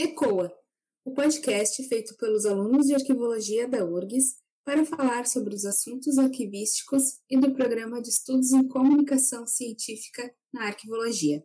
[0.00, 0.56] ECOA,
[1.04, 7.18] o podcast feito pelos alunos de arquivologia da URGS para falar sobre os assuntos arquivísticos
[7.28, 11.42] e do programa de estudos em comunicação científica na arquivologia.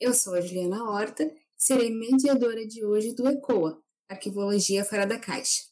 [0.00, 1.28] Eu sou a Juliana Horta
[1.66, 5.64] serei mediadora de hoje do ECOA, Arquivologia Fora da Caixa.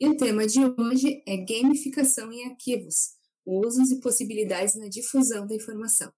[0.00, 3.10] E o tema de hoje é gamificação em arquivos,
[3.44, 6.10] usos e possibilidades na difusão da informação.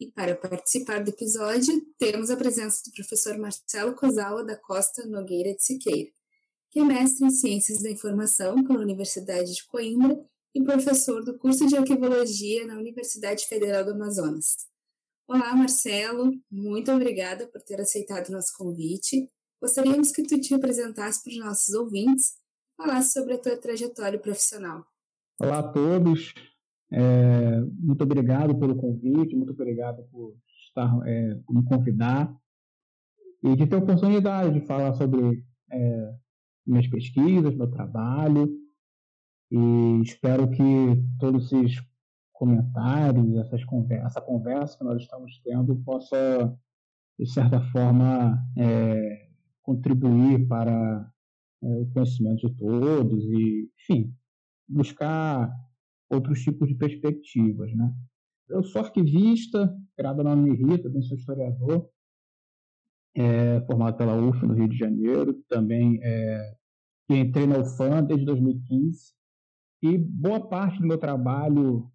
[0.00, 5.54] E para participar do episódio, temos a presença do professor Marcelo Cosawa da Costa Nogueira
[5.54, 6.10] de Siqueira,
[6.70, 10.18] que é mestre em Ciências da Informação pela Universidade de Coimbra
[10.54, 14.71] e professor do curso de Arquivologia na Universidade Federal do Amazonas.
[15.32, 16.30] Olá, Marcelo.
[16.50, 19.30] Muito obrigada por ter aceitado o nosso convite.
[19.62, 24.18] Gostaríamos que tu te apresentasse para os nossos ouvintes e falasse sobre a tua trajetória
[24.18, 24.84] profissional.
[25.40, 26.34] Olá a todos.
[26.92, 32.36] É, muito obrigado pelo convite, muito obrigado por estar é, me convidar
[33.42, 36.14] e de ter a oportunidade de falar sobre é,
[36.66, 38.54] minhas pesquisas, meu trabalho.
[39.50, 40.62] E espero que
[41.18, 41.80] todos esses
[42.42, 46.52] comentários, essas conversas, essa conversa que nós estamos tendo possa,
[47.16, 49.28] de certa forma, é,
[49.62, 51.08] contribuir para
[51.62, 54.12] é, o conhecimento de todos e, enfim,
[54.68, 55.54] buscar
[56.10, 57.94] outros tipos de perspectivas, né?
[58.48, 61.88] Eu sou arquivista, criado na Unirita, também sou historiador,
[63.14, 66.56] é, formado pela UF no Rio de Janeiro, também é,
[67.08, 69.14] entrei na UFAM desde 2015
[69.80, 71.91] e boa parte do meu trabalho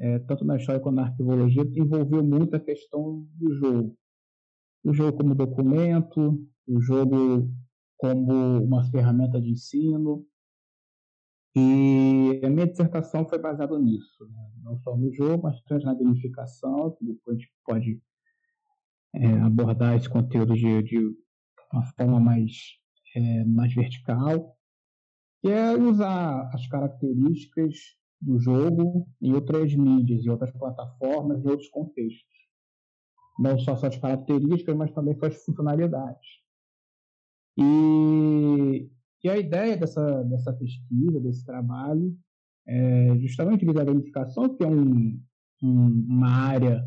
[0.00, 3.96] é, tanto na história quanto na arquivologia, envolveu muito a questão do jogo.
[4.84, 7.50] O jogo como documento, o jogo
[7.96, 10.24] como uma ferramenta de ensino.
[11.56, 14.50] E a minha dissertação foi baseada nisso, né?
[14.62, 18.02] não só no jogo, mas também na gamificação, que depois a gente pode
[19.14, 20.98] é, abordar esse conteúdo de, de
[21.72, 22.52] uma forma mais,
[23.16, 24.56] é, mais vertical,
[25.40, 31.68] que é usar as características do jogo em outras mídias, em outras plataformas, em outros
[31.68, 32.38] contextos.
[33.38, 36.28] Não só suas características, mas também suas funcionalidades.
[37.56, 38.90] E,
[39.22, 42.16] e a ideia dessa, dessa pesquisa, desse trabalho,
[42.66, 45.20] é justamente a gamificação, que é um,
[45.62, 46.84] um, uma área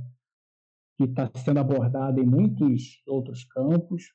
[0.98, 4.14] que está sendo abordada em muitos outros campos.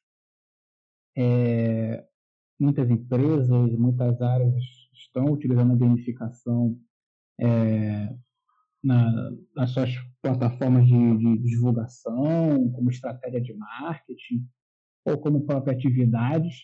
[1.16, 2.06] É,
[2.59, 4.54] muitas empresas, muitas áreas
[4.93, 6.78] estão utilizando a gamificação
[7.41, 8.15] é,
[8.83, 9.91] na, nas suas
[10.23, 14.47] plataformas de, de, divulgação, como estratégia de marketing,
[15.05, 16.55] ou como própria atividades.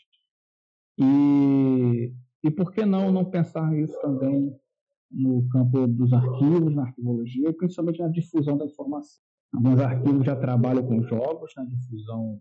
[0.99, 2.12] E,
[2.44, 4.55] e por que não, não pensar isso também
[5.11, 9.21] no campo dos arquivos, na arquivologia, e principalmente na difusão da informação.
[9.55, 12.41] Alguns arquivos já trabalham com jogos na difusão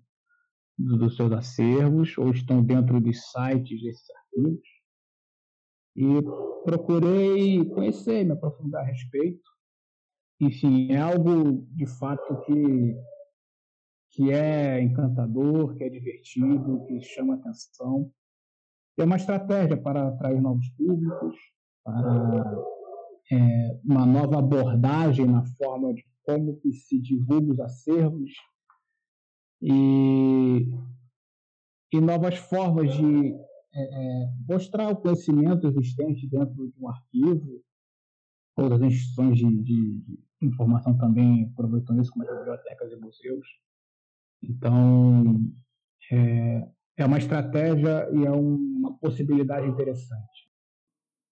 [0.78, 4.71] dos seus acervos, ou estão dentro dos sites desses arquivos.
[5.96, 6.22] E
[6.64, 9.50] procurei conhecer, me aprofundar a respeito.
[10.40, 12.96] Enfim, é algo de fato que,
[14.12, 18.12] que é encantador, que é divertido, que chama atenção.
[18.98, 21.36] É uma estratégia para atrair novos públicos,
[21.84, 22.66] para
[23.32, 28.32] é, uma nova abordagem na forma de como que se divulga os acervos
[29.62, 30.68] e,
[31.92, 33.36] e novas formas de
[33.74, 37.64] é, é, mostrar o conhecimento existente dentro de um arquivo,
[38.58, 43.48] outras instituições de, de, de informação também aproveitam isso, como as bibliotecas e museus.
[44.44, 45.24] Então,
[46.12, 46.68] é,
[46.98, 50.50] é uma estratégia e é uma possibilidade interessante.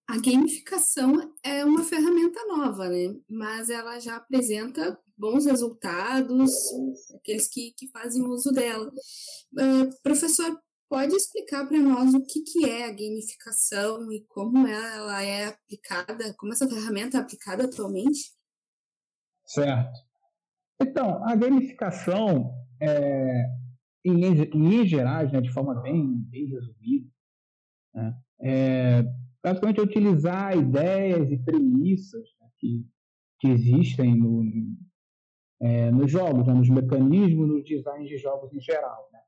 [0.08, 3.16] A gamificação é uma ferramenta nova, né?
[3.30, 6.52] Mas ela já apresenta bons resultados,
[7.14, 8.90] aqueles que, que fazem uso dela.
[9.54, 10.58] Uh, professor,
[10.90, 16.34] Pode explicar para nós o que, que é a gamificação e como ela é aplicada,
[16.36, 18.32] como essa ferramenta é aplicada atualmente?
[19.46, 20.00] Certo.
[20.82, 22.52] Então, a gamificação,
[22.82, 23.46] é,
[24.04, 27.08] em, em gerais, né, de forma bem, bem resumida,
[27.94, 29.04] né, é
[29.44, 32.88] basicamente utilizar ideias e premissas né, que,
[33.40, 34.44] que existem no,
[35.62, 39.08] é, nos jogos, né, nos mecanismos, nos designs de jogos em geral.
[39.14, 39.20] Né?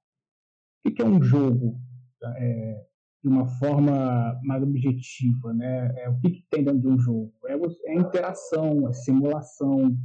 [0.85, 1.79] O que é um jogo
[2.23, 2.85] é,
[3.23, 5.53] de uma forma mais objetiva?
[5.53, 5.93] Né?
[6.03, 7.33] É, o que, que, tem dentro de um jogo?
[7.45, 7.53] É,
[7.91, 9.97] é interação, é simulação,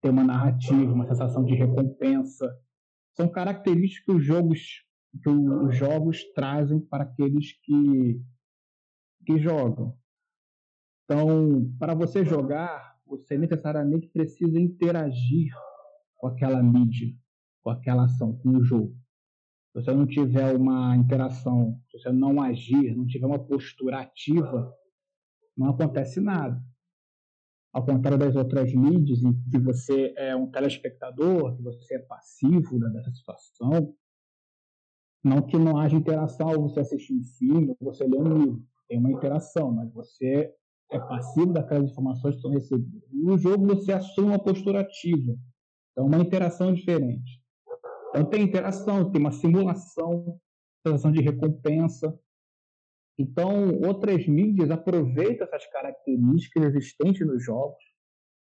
[0.00, 2.56] tem uma narrativa, uma sensação de recompensa.
[3.14, 4.88] São características que os jogos
[5.22, 8.22] que os jogos trazem para aqueles que,
[9.26, 9.96] que jogam.
[11.04, 15.52] Então, para você jogar, você necessariamente precisa interagir
[16.16, 17.08] com aquela mídia,
[17.62, 18.94] com aquela ação, com o jogo.
[19.78, 24.74] Se você não tiver uma interação, se você não agir, não tiver uma postura ativa,
[25.56, 26.60] não acontece nada.
[27.72, 32.76] Ao contrário das outras mídias, em que você é um telespectador, que você é passivo
[32.92, 33.94] dessa situação,
[35.22, 39.12] não que não haja interação você assistir um filme, você ler um livro, tem uma
[39.12, 40.52] interação, mas você
[40.90, 43.08] é passivo daquelas informações que são recebidas.
[43.12, 45.36] No jogo você assume uma postura ativa,
[45.92, 47.37] então uma interação diferente.
[48.18, 50.40] Então tem interação, tem uma simulação,
[50.84, 52.18] sensação de recompensa.
[53.16, 57.82] Então outras mídias aproveitam essas características existentes nos jogos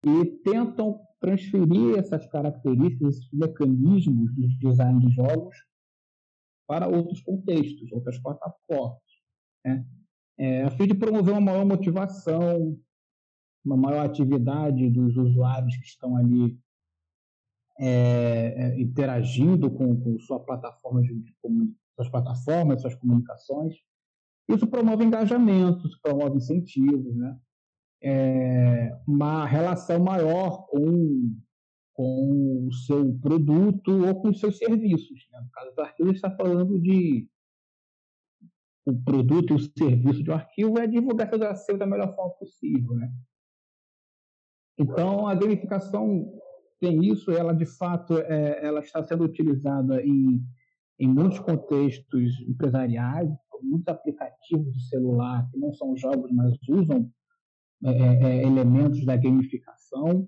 [0.06, 5.58] e tentam transferir essas características, esses mecanismos do design de jogos
[6.68, 9.02] para outros contextos, outras plataformas.
[9.66, 9.86] Né?
[10.38, 12.78] É, a fim de promover uma maior motivação,
[13.66, 16.60] uma maior atividade dos usuários que estão ali
[17.80, 21.24] é, é, interagindo com, com sua plataforma de,
[21.96, 23.76] suas plataformas, suas comunicações.
[24.50, 27.38] Isso promove engajamento, isso promove incentivos, né?
[28.06, 31.34] É, uma relação maior com
[31.94, 35.28] com o seu produto ou com os seus serviços.
[35.32, 35.40] Né?
[35.42, 37.30] No caso do arquivo, está falando de
[38.86, 42.96] o produto e o serviço de um arquivo é divulgar arquivos da melhor forma possível.
[42.96, 43.14] Né?
[44.78, 46.34] Então, a gamificação
[46.84, 50.44] tem isso, ela de fato é, ela está sendo utilizada em,
[51.00, 53.30] em muitos contextos empresariais,
[53.62, 57.10] muitos aplicativos de celular que não são jogos, mas usam
[57.86, 60.28] é, é, é elementos da gamificação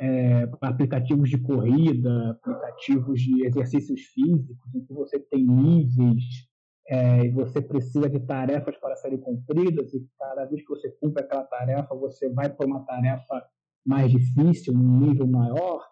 [0.00, 6.48] é, aplicativos de corrida, aplicativos de exercícios físicos, em que você tem níveis
[6.88, 11.22] é, e você precisa de tarefas para serem cumpridas, e cada vez que você cumpre
[11.22, 13.46] aquela tarefa, você vai para uma tarefa
[13.84, 15.86] mais difícil, num nível maior,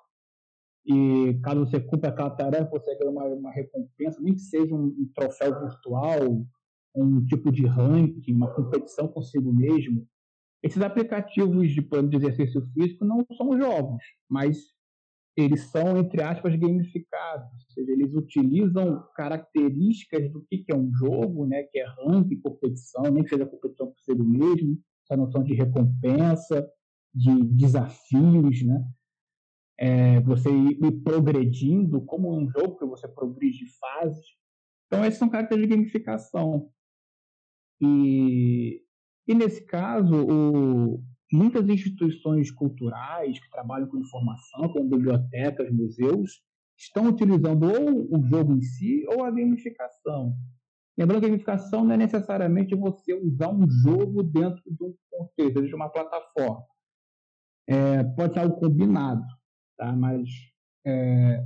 [0.87, 4.87] e caso você cumpra aquela tarefa, você ganha uma, uma recompensa, nem que seja um,
[4.87, 6.46] um troféu virtual,
[6.94, 10.06] um tipo de ranking, uma competição consigo mesmo,
[10.62, 14.58] esses aplicativos de plano de exercício físico não são jogos, mas
[15.37, 21.46] eles são, entre aspas, gamificados, ou seja, eles utilizam características do que é um jogo,
[21.46, 26.69] né, que é ranking, competição, nem que seja competição si mesmo, essa noção de recompensa,
[27.14, 28.84] de desafios, né,
[29.78, 34.26] é, você ir, ir progredindo, como um jogo que você progride de fases.
[34.87, 36.70] Então, esses são características de gamificação.
[37.81, 38.82] E
[39.28, 46.43] e nesse caso, o, muitas instituições culturais que trabalham com informação, como bibliotecas, museus,
[46.78, 50.34] estão utilizando ou o jogo em si ou a gamificação.
[50.96, 55.62] Lembrando que a gamificação não é necessariamente você usar um jogo dentro de um contexto,
[55.62, 56.64] de uma plataforma.
[57.69, 59.23] É, pode ser algo combinado,
[59.76, 59.93] tá?
[59.93, 60.26] mas
[60.87, 61.44] é,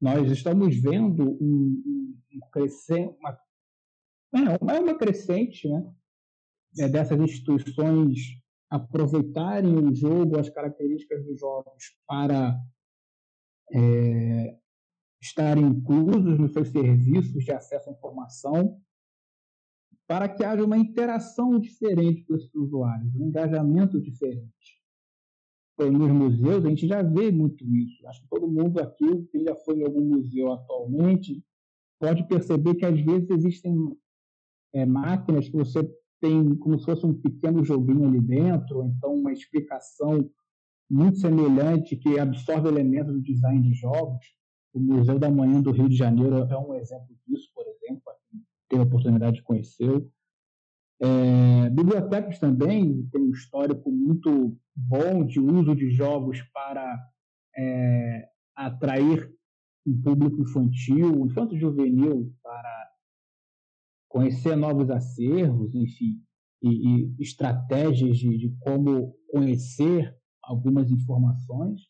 [0.00, 3.38] nós estamos vendo um, um, crescente, uma,
[4.74, 5.94] é, uma crescente né,
[6.80, 12.60] é, dessas instituições aproveitarem o jogo, as características dos jogos para
[13.72, 14.58] é,
[15.22, 18.80] estarem inclusos nos seus serviços de acesso à informação,
[20.08, 24.83] para que haja uma interação diferente com esses usuários, um engajamento diferente.
[25.76, 28.06] Nos museus, a gente já vê muito isso.
[28.06, 31.42] Acho que todo mundo aqui, que já foi em algum museu atualmente,
[31.98, 33.74] pode perceber que às vezes existem
[34.72, 35.82] é, máquinas que você
[36.20, 40.30] tem como se fosse um pequeno joguinho ali dentro, ou então uma explicação
[40.90, 44.24] muito semelhante que absorve elementos do design de jogos.
[44.72, 48.02] O Museu da Manhã do Rio de Janeiro é um exemplo disso, por exemplo,
[48.68, 50.10] teve a oportunidade de conhecê-lo.
[51.00, 56.98] É, bibliotecas também têm um histórico muito bom de uso de jogos para
[57.56, 59.32] é, atrair
[59.86, 62.90] um público infantil, infanto juvenil, para
[64.08, 66.22] conhecer novos acervos, enfim,
[66.62, 71.82] e, e estratégias de, de, como conhecer algumas informações.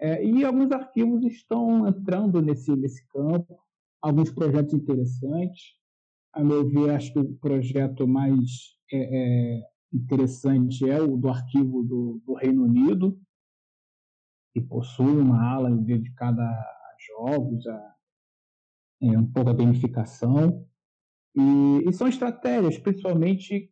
[0.00, 3.58] É, e alguns arquivos estão entrando nesse, nesse campo,
[4.00, 5.76] alguns projetos interessantes.
[6.32, 9.62] A meu ver, acho que o projeto mais é, é,
[9.92, 13.20] interessante é o do arquivo do, do Reino Unido,
[14.54, 17.94] que possui uma ala dedicada a jogos, a,
[19.02, 20.66] é, um pouco a gamificação.
[21.34, 23.70] E, e são estratégias, principalmente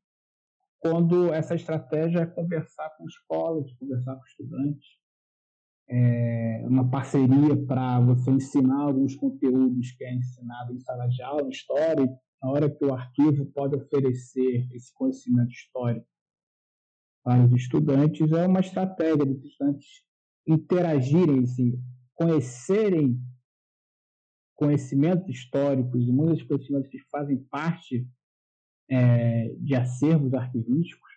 [0.78, 4.88] quando essa estratégia é conversar com escolas, conversar com estudantes.
[5.88, 11.48] é, uma parceria para você ensinar alguns conteúdos que é ensinado em sala de aula,
[11.48, 12.08] história,
[12.42, 16.06] na hora que o arquivo pode oferecer esse conhecimento histórico
[17.22, 19.86] para os estudantes, é uma estratégia dos estudantes
[20.46, 21.82] interagirem, assim,
[22.14, 23.20] conhecerem
[24.56, 28.06] conhecimentos históricos e muitos conhecimentos que fazem parte
[28.90, 31.10] é, de acervos arquivísticos,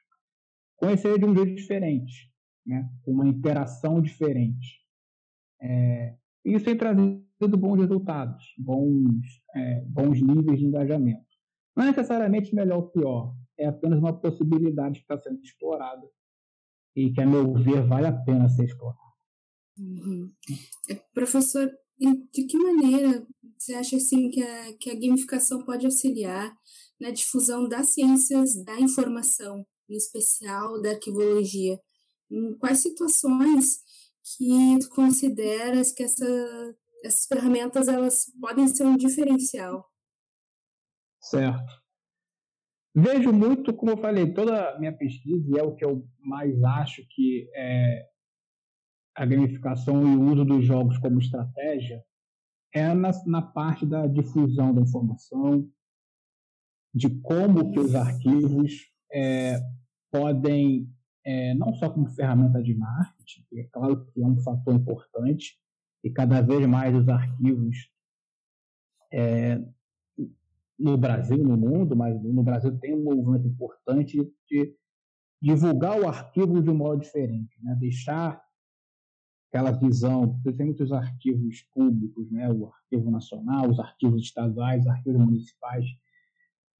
[0.77, 2.32] conhecer de um jeito diferente,
[2.65, 2.89] né?
[3.06, 4.82] uma interação diferente.
[5.62, 6.15] É,
[6.46, 11.25] isso tem trazido bons resultados, bons, é, bons níveis de engajamento.
[11.75, 16.07] Não é necessariamente melhor ou pior, é apenas uma possibilidade que está sendo explorada
[16.95, 19.00] e que, a meu ver, vale a pena ser explorada.
[19.77, 20.31] Uhum.
[20.89, 23.25] É, professor, de que maneira
[23.57, 26.53] você acha assim que a, que a gamificação pode auxiliar
[27.00, 31.79] na difusão das ciências da informação, em especial da arquivologia?
[32.29, 33.81] Em quais situações
[34.38, 36.25] que tu consideras que essa,
[37.03, 39.86] essas ferramentas elas podem ser um diferencial?
[41.22, 41.81] Certo.
[42.95, 46.62] Vejo muito, como eu falei, toda a minha pesquisa, e é o que eu mais
[46.63, 48.07] acho que é
[49.15, 52.03] a gamificação e o uso dos jogos como estratégia,
[52.74, 55.69] é na, na parte da difusão da informação,
[56.93, 59.60] de como que os arquivos é,
[60.12, 60.88] podem,
[61.25, 65.60] é, não só como ferramenta de marketing, que é claro que é um fator importante,
[66.03, 67.89] e cada vez mais os arquivos
[69.12, 69.60] é,
[70.77, 74.17] no Brasil, no mundo, mas no Brasil tem um movimento importante
[74.50, 74.75] de
[75.41, 77.75] divulgar o arquivo de um modo diferente, né?
[77.79, 78.41] deixar
[79.50, 82.50] aquela visão, tem os arquivos públicos, né?
[82.51, 85.86] o arquivo nacional, os arquivos estaduais, os arquivos municipais,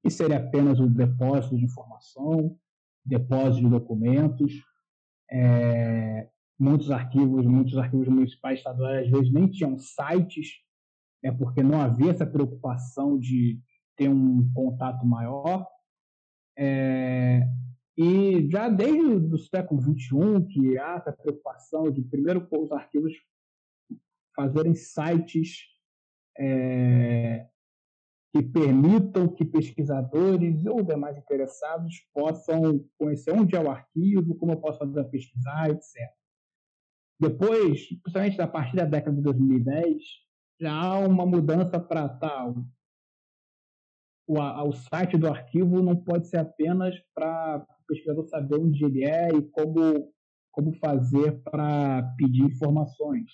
[0.02, 2.58] que seria apenas o depósito de informação,
[3.04, 4.52] depósito de documentos.
[5.30, 6.28] É,
[6.58, 10.60] muitos arquivos, muitos arquivos municipais estaduais às vezes nem tinham sites,
[11.22, 13.60] é porque não havia essa preocupação de
[13.96, 15.66] ter um contato maior.
[16.56, 17.48] É,
[17.96, 23.12] e já desde o século XXI que há essa preocupação de primeiro os arquivos
[24.34, 25.58] fazerem sites
[26.38, 27.46] é,
[28.32, 34.60] que permitam que pesquisadores ou demais interessados possam conhecer onde é o arquivo, como eu
[34.60, 36.12] posso fazer a pesquisar, etc.
[37.20, 40.02] Depois, principalmente a partir da década de 2010,
[40.60, 42.64] já há uma mudança para tal.
[44.26, 49.04] O, o site do arquivo não pode ser apenas para o pesquisador saber onde ele
[49.04, 50.12] é e como,
[50.50, 53.30] como fazer para pedir informações.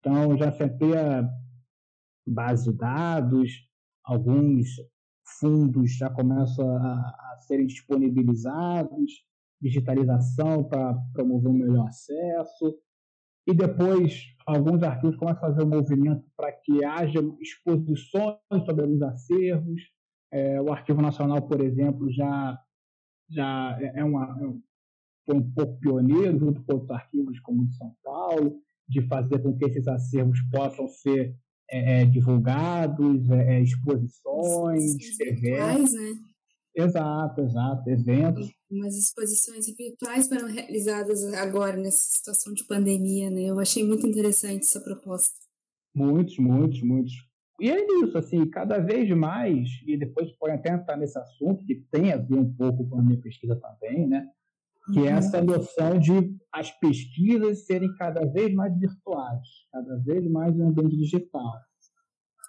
[0.00, 1.28] Então, já se amplia
[2.26, 3.50] base de dados,
[4.04, 4.68] alguns
[5.40, 9.24] fundos já começam a, a serem disponibilizados,
[9.60, 12.76] digitalização para promover um melhor acesso,
[13.46, 19.02] e depois alguns arquivos começam a fazer um movimento para que haja exposições sobre alguns
[19.02, 19.82] acervos.
[20.30, 22.58] É, o Arquivo Nacional, por exemplo, já,
[23.28, 24.72] já é, é uma, é
[25.24, 29.38] foi um pouco pioneiro, junto com outros arquivos como o de São Paulo, de fazer
[29.40, 31.36] com que esses acervos possam ser
[31.70, 35.92] é, é, divulgados, é, é exposições, eventos.
[35.92, 36.12] Né?
[36.74, 38.50] Exato, exato, eventos.
[38.72, 43.42] Umas exposições virtuais foram realizadas agora nessa situação de pandemia, né?
[43.42, 45.34] Eu achei muito interessante essa proposta.
[45.94, 47.12] Muitos, muitos, muitos.
[47.60, 51.84] E é isso, assim, cada vez mais, e depois pode até entrar nesse assunto, que
[51.92, 54.26] tem a ver um pouco com a minha pesquisa também, né?
[54.92, 60.56] que é essa noção de as pesquisas serem cada vez mais virtuais, cada vez mais
[60.56, 61.52] em ambiente digital.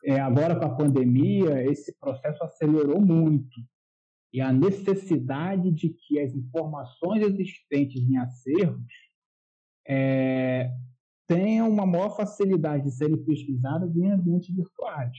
[0.05, 3.55] É, agora, com a pandemia, esse processo acelerou muito.
[4.33, 8.91] E a necessidade de que as informações existentes em acervos
[9.87, 10.73] é,
[11.27, 15.15] tenham uma maior facilidade de serem pesquisadas em ambientes virtuais.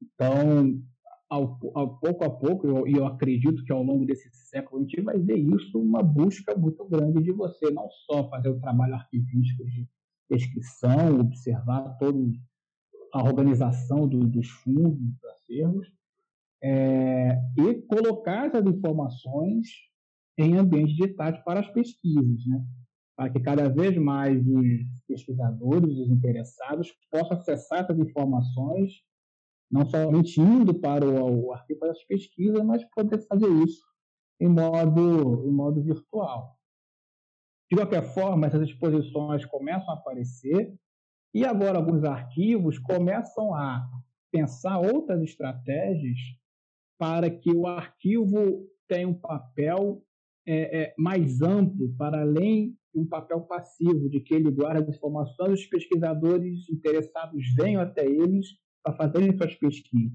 [0.00, 0.80] Então,
[1.28, 4.84] ao, ao, pouco a pouco, e eu, eu, acredito que ao longo desse século a
[4.84, 8.94] gente vai ver isso, uma busca muito grande de você não só fazer o trabalho
[8.94, 9.88] arquivístico de
[10.30, 12.18] descrição, observar toda
[13.12, 15.92] a organização do, dos fundos, dos acervos,
[16.62, 19.68] é, e colocar essas informações
[20.38, 22.64] em ambientes digitais para as pesquisas, né?
[23.16, 28.92] para que cada vez mais os pesquisadores, os interessados, possam acessar essas informações
[29.70, 33.84] não somente indo para o, o arquivo das pesquisas, mas poder fazer isso
[34.40, 36.58] em modo, em modo virtual.
[37.70, 40.74] De qualquer forma, essas exposições começam a aparecer
[41.32, 43.86] e agora alguns arquivos começam a
[44.32, 46.18] pensar outras estratégias
[47.00, 50.04] para que o arquivo tenha um papel
[50.46, 55.60] é, é, mais amplo para além um papel passivo, de que ele guarda as informações,
[55.60, 58.48] os pesquisadores interessados venham até eles
[58.82, 60.12] para fazerem suas pesquisas.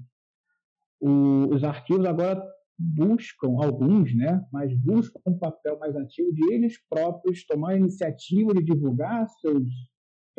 [1.00, 2.40] O, os arquivos agora
[2.78, 8.54] buscam, alguns, né, mas buscam um papel mais ativo de eles próprios tomar a iniciativa
[8.54, 9.68] de divulgar seus,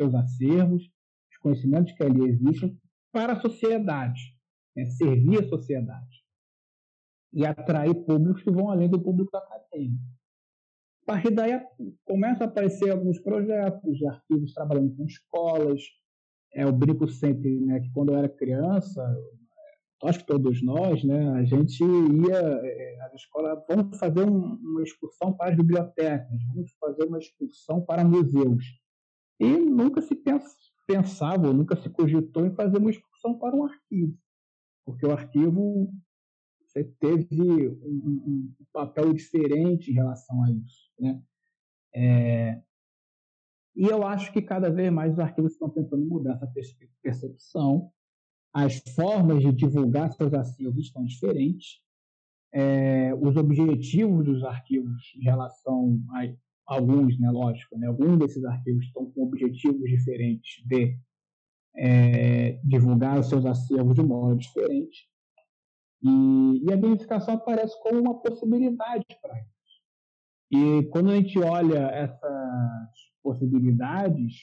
[0.00, 0.82] seus acervos,
[1.30, 2.80] os conhecimentos que ali existem,
[3.12, 4.34] para a sociedade,
[4.74, 6.27] né, servir a sociedade
[7.32, 10.02] e atrair públicos que vão além do público acadêmico.
[11.02, 11.58] A partir daí
[12.04, 15.82] começam a aparecer alguns projetos de arquivos trabalhando com escolas.
[16.52, 19.02] É, eu brinco sempre né, que quando eu era criança,
[20.04, 24.82] acho que todos nós, né, a gente ia é, à escola, vamos fazer um, uma
[24.82, 28.64] excursão para as bibliotecas, vamos fazer uma excursão para museus.
[29.40, 30.14] E nunca se
[30.86, 34.16] pensava, nunca se cogitou em fazer uma excursão para um arquivo,
[34.84, 35.90] porque o arquivo
[36.84, 40.90] teve um, um, papel diferente em relação a isso.
[40.98, 41.22] Né?
[41.94, 42.62] É,
[43.74, 46.52] e eu acho que cada vez mais os arquivos estão tentando mudar essa
[47.02, 47.90] percepção.
[48.52, 51.80] As formas de divulgar seus acervos estão diferentes.
[52.52, 58.86] É, os objetivos dos arquivos em relação a alguns, né, lógico, né, alguns desses arquivos
[58.86, 60.98] estão com objetivos diferentes de
[61.76, 65.08] é, divulgar os seus acervos de modo diferente.
[66.02, 69.58] E, e a gamificação aparece como uma possibilidade para isso.
[70.50, 72.88] E quando a gente olha essas
[73.22, 74.34] possibilidades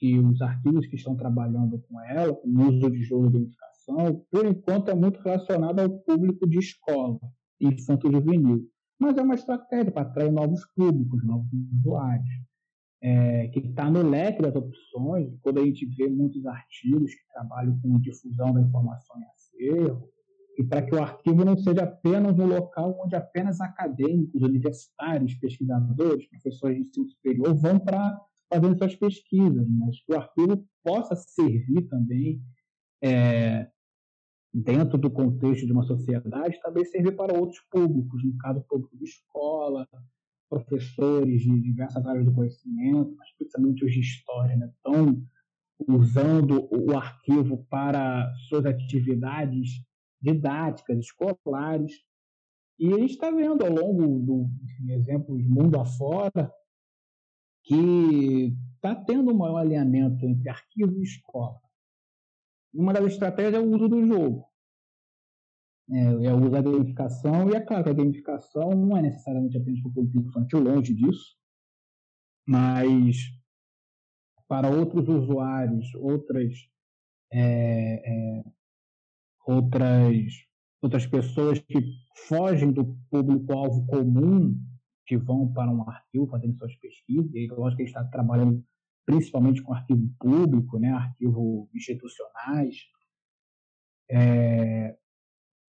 [0.00, 4.24] e os arquivos que estão trabalhando com ela, com o uso de jogo de gamificação,
[4.30, 7.18] por enquanto é muito relacionado ao público de escola,
[7.60, 8.66] infanto-juvenil.
[8.98, 12.28] Mas é uma estratégia para atrair novos públicos, novos usuários,
[13.02, 15.34] é, que está no leque das opções.
[15.40, 20.08] Quando a gente vê muitos artigos que trabalham com difusão da informação em acervo,
[20.58, 26.28] e para que o arquivo não seja apenas um local onde apenas acadêmicos, universitários, pesquisadores,
[26.28, 28.20] professores de ensino superior vão para
[28.52, 32.42] fazer suas pesquisas, mas que o arquivo possa servir também
[33.02, 33.68] é,
[34.52, 39.04] dentro do contexto de uma sociedade, também servir para outros públicos, no caso público de
[39.04, 39.88] escola,
[40.48, 44.70] professores de diversas áreas do conhecimento, mas principalmente os de história, né?
[45.88, 49.82] usando o arquivo para suas atividades
[50.20, 51.92] didáticas, escolares.
[52.78, 56.52] E a gente está vendo ao longo do enfim, exemplos mundo afora
[57.64, 61.60] que está tendo um maior alinhamento entre arquivo e escola.
[62.72, 64.48] Uma das estratégias é o uso do jogo.
[65.90, 69.58] É, é o uso da gamificação, e é claro que a gamificação não é necessariamente
[69.58, 71.36] apenas para o público infantil, longe disso,
[72.46, 73.16] mas
[74.46, 76.52] para outros usuários, outras
[77.32, 78.44] é, é,
[79.46, 80.32] outras,
[80.82, 81.80] outras pessoas que
[82.28, 84.58] fogem do público-alvo comum,
[85.06, 88.64] que vão para um arquivo fazendo suas pesquisas, e lógico que gente está trabalhando
[89.04, 92.76] principalmente com arquivo público, né, arquivo institucionais,
[94.08, 94.96] é,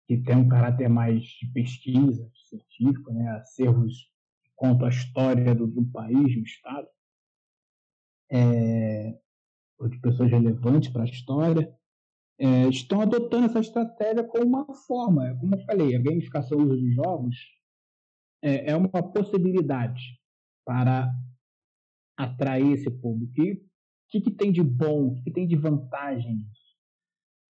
[0.08, 4.12] que tem um caráter mais de pesquisa científico, né, acervos
[4.44, 6.88] que contam a história do, do país, do Estado,
[8.30, 9.20] é,
[9.90, 11.81] de pessoas relevantes para a história
[12.42, 15.38] é, estão adotando essa estratégia como uma forma.
[15.40, 17.36] Como eu falei, a gamificação do uso de jogos
[18.44, 20.20] é, é uma possibilidade
[20.66, 21.14] para
[22.18, 23.40] atrair esse público.
[23.40, 23.62] E o
[24.10, 26.44] que, que tem de bom, o que, que tem de vantagem?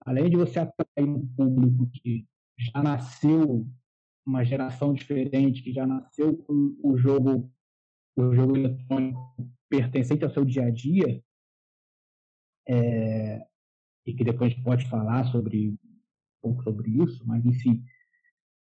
[0.06, 2.28] Além de você atrair um público que
[2.58, 3.66] já nasceu
[4.26, 7.50] uma geração diferente, que já nasceu com o jogo,
[8.18, 9.38] o jogo eletrônico
[9.70, 11.24] pertencente ao seu dia a dia,
[12.68, 13.48] é,
[14.06, 15.78] e que depois pode falar sobre um
[16.42, 17.84] pouco sobre isso, mas enfim,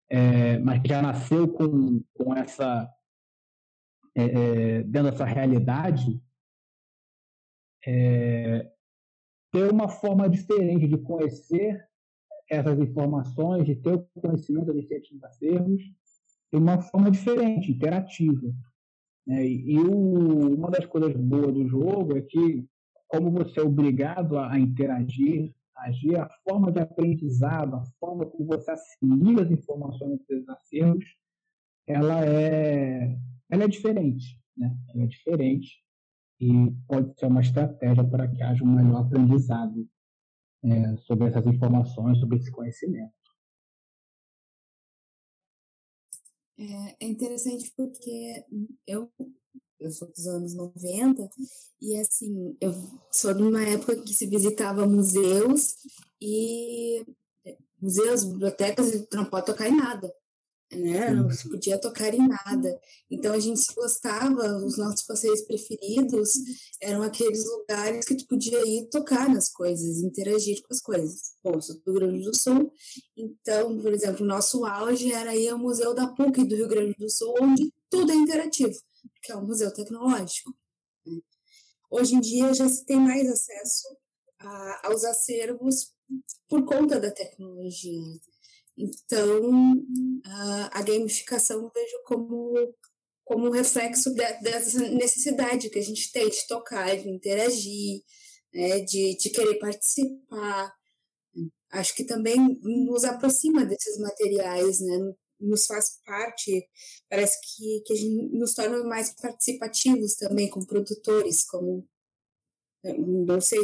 [0.09, 2.91] é, mas que já nasceu com, com essa
[4.15, 6.21] é, é, dentro dessa realidade,
[7.85, 8.69] é,
[9.51, 11.87] ter uma forma diferente de conhecer
[12.49, 15.81] essas informações, de ter o conhecimento dos cientistas acervos,
[16.51, 18.53] de uma forma diferente, interativa.
[19.25, 19.45] Né?
[19.45, 22.67] E, e o, uma das coisas boas do jogo é que
[23.09, 28.71] como você é obrigado a, interagir, agir, a forma de aprendizado, a forma como você
[28.71, 31.05] assimila as informações dos acervos,
[31.87, 33.17] ela é,
[33.49, 34.77] ela é diferente, né?
[34.93, 35.83] Ela é diferente
[36.39, 39.89] e pode ser uma estratégia para que haja um melhor aprendizado
[40.63, 43.11] é, sobre essas informações, sobre esse conhecimento.
[46.59, 48.45] É, é interessante porque
[48.85, 49.11] eu
[49.79, 51.29] eu sou dos anos 90,
[51.81, 52.73] e assim, eu
[53.11, 55.75] sou de uma época que se visitava museus
[56.21, 57.05] e
[57.45, 60.13] é, museus, bibliotecas, não pode tocar em nada.
[60.71, 61.09] né?
[61.11, 62.79] Não se podia tocar em nada.
[63.09, 66.33] Então a gente gostava, os nossos passeios preferidos
[66.81, 71.33] eram aqueles lugares que tu podia ir tocar nas coisas, interagir com as coisas.
[71.43, 72.71] Bom, sou do Rio Grande do Sul,
[73.17, 76.95] então, por exemplo, o nosso auge era ir ao Museu da PUC do Rio Grande
[76.99, 78.77] do Sul, onde tudo é interativo,
[79.19, 80.55] porque é um museu tecnológico.
[81.05, 81.19] Né?
[81.91, 83.87] Hoje em dia já se tem mais acesso
[84.39, 85.93] a, aos acervos
[86.47, 88.19] por conta da tecnologia.
[88.77, 89.75] Então,
[90.71, 92.73] a gamificação eu vejo como,
[93.25, 98.01] como um reflexo de, dessa necessidade que a gente tem de tocar, de interagir,
[98.53, 100.73] né, de, de querer participar.
[101.71, 106.67] Acho que também nos aproxima desses materiais, né, nos faz parte,
[107.09, 111.87] parece que, que a gente nos torna mais participativos também como produtores, como
[113.27, 113.63] não sei o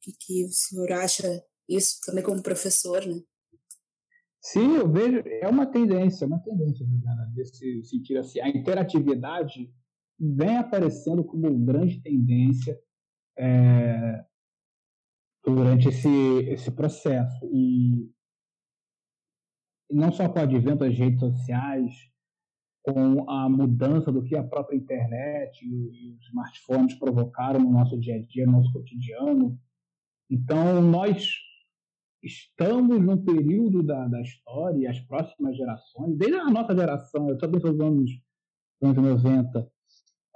[0.00, 3.20] que, que o senhor acha isso também como professor, né?
[4.40, 9.70] Sim, eu vejo, é uma tendência, uma tendência, Juliana, nesse sentido assim, a interatividade
[10.18, 12.80] vem aparecendo como grande tendência
[13.36, 14.24] é,
[15.44, 16.08] durante esse,
[16.48, 17.44] esse processo.
[17.52, 18.10] E
[19.90, 21.92] não só com o advento das redes sociais,
[22.82, 28.16] com a mudança do que a própria internet e os smartphones provocaram no nosso dia
[28.16, 29.58] a dia, no nosso cotidiano.
[30.30, 31.34] Então, nós
[32.22, 37.38] estamos num período da, da história e as próximas gerações, desde a nossa geração, eu
[37.38, 38.10] também sou dos anos,
[38.82, 39.70] anos 90,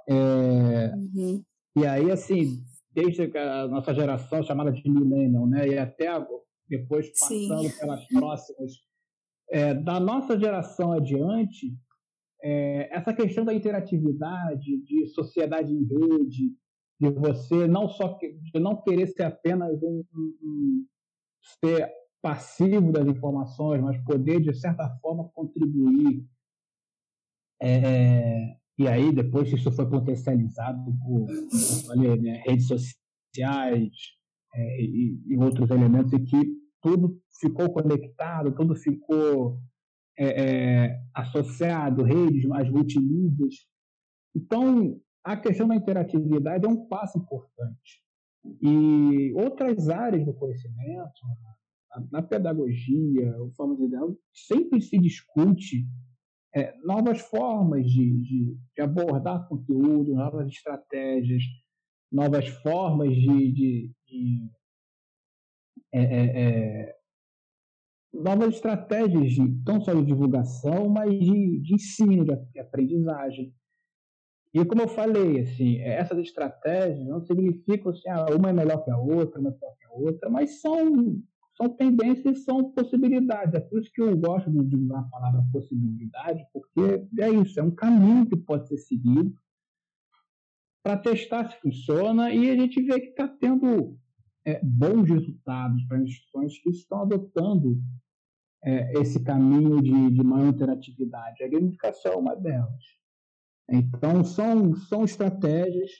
[0.07, 1.43] é, uhum.
[1.77, 6.07] e aí, assim, desde a nossa geração chamada de millennial, né, e até
[6.67, 7.79] depois passando Sim.
[7.79, 8.71] pelas próximas,
[9.53, 11.77] é, da nossa geração adiante,
[12.41, 16.51] é, essa questão da interatividade, de sociedade em rede,
[16.99, 20.03] de você não só de não querer ser apenas um,
[20.41, 20.85] um,
[21.61, 21.87] ser
[22.19, 26.25] passivo das informações, mas poder, de certa forma, contribuir.
[27.61, 31.27] É, e aí, depois isso foi potencializado por
[31.85, 33.93] falei, né, redes sociais
[34.55, 39.57] é, e, e, outros elementos, que tudo ficou conectado, tudo ficou
[40.19, 43.55] é, é associado, redes, as multimídias.
[44.35, 48.03] Então, a questão da interatividade é um passo importante.
[48.61, 51.21] E outras áreas do conhecimento,
[52.11, 55.87] na pedagogia, o forma de ideal, sempre se discute
[56.53, 61.43] é, novas formas de, de, de, abordar conteúdo, novas estratégias,
[62.11, 64.51] novas formas de, de
[65.93, 66.95] é, é, é
[68.13, 73.53] novas estratégias de, não só de divulgação, mas de, de ensino, de aprendizagem.
[74.53, 78.91] E como eu falei, assim, essas estratégias não significam assim, ah, uma é melhor que
[78.91, 81.19] a outra, uma é melhor que a outra, mas são,
[81.57, 83.55] são tendências, são possibilidades.
[83.55, 87.63] É por isso que eu gosto de usar a palavra possibilidade, porque é isso, é
[87.63, 89.33] um caminho que pode ser seguido
[90.83, 93.97] para testar se funciona e a gente vê que está tendo
[94.45, 97.81] é, bons resultados para instituições que estão adotando
[98.63, 101.43] é, esse caminho de, de maior interatividade.
[101.43, 102.83] A gamificação é uma delas.
[103.69, 105.91] Então, são, são estratégias,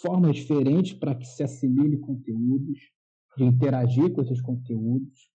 [0.00, 2.78] formas diferentes para que se assimile conteúdos,
[3.36, 5.30] de interagir com esses conteúdos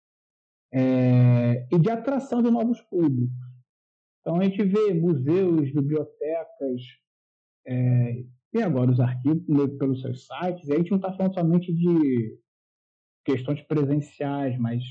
[0.71, 3.35] é, e de atração de novos públicos.
[4.21, 6.81] Então, a gente vê museus, bibliotecas,
[7.65, 9.43] é, e agora os arquivos
[9.77, 12.37] pelos seus sites, e a gente não está falando somente de
[13.25, 14.83] questões presenciais, mas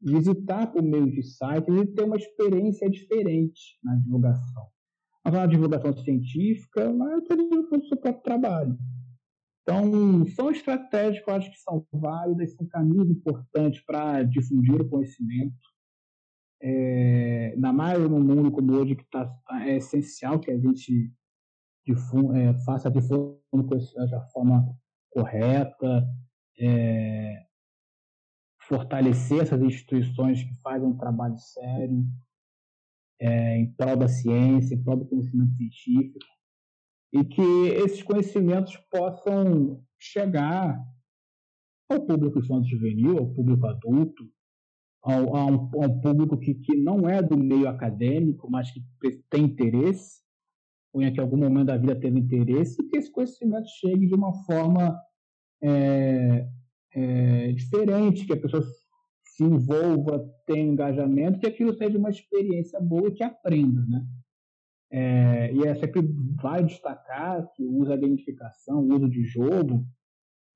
[0.00, 4.66] visitar por meio de sites e ter uma experiência diferente na divulgação
[5.28, 8.78] uma divulgação científica, mas também para o seu próprio trabalho.
[9.62, 14.88] Então, são estratégias que eu acho que são válidas, são caminhos importantes para difundir o
[14.88, 15.56] conhecimento.
[16.62, 19.28] É, ainda mais no mundo como hoje, que tá,
[19.62, 21.12] é essencial que a gente
[21.92, 22.90] é, faça
[23.64, 24.76] conhecimento da forma
[25.10, 26.06] correta,
[26.58, 27.46] é,
[28.62, 32.04] fortalecer essas instituições que fazem um trabalho sério,
[33.20, 36.26] é, em prol da ciência, em prol do conhecimento científico,
[37.12, 40.78] e que esses conhecimentos possam chegar
[41.88, 44.28] ao público infanto-juvenil, ao público adulto,
[45.02, 48.82] ao, a, um, a um público que, que não é do meio acadêmico, mas que
[49.30, 50.25] tem interesse,
[51.02, 54.32] em que algum momento da vida teve interesse, e que esse conhecimento chegue de uma
[54.44, 54.98] forma
[55.62, 56.48] é,
[56.94, 58.62] é, diferente, que a pessoa
[59.24, 64.06] se envolva, tenha engajamento, que aquilo seja uma experiência boa e que aprenda, né?
[64.90, 66.00] É, e é sempre
[66.40, 69.84] vai destacar que o uso da gamificação, o uso de jogo,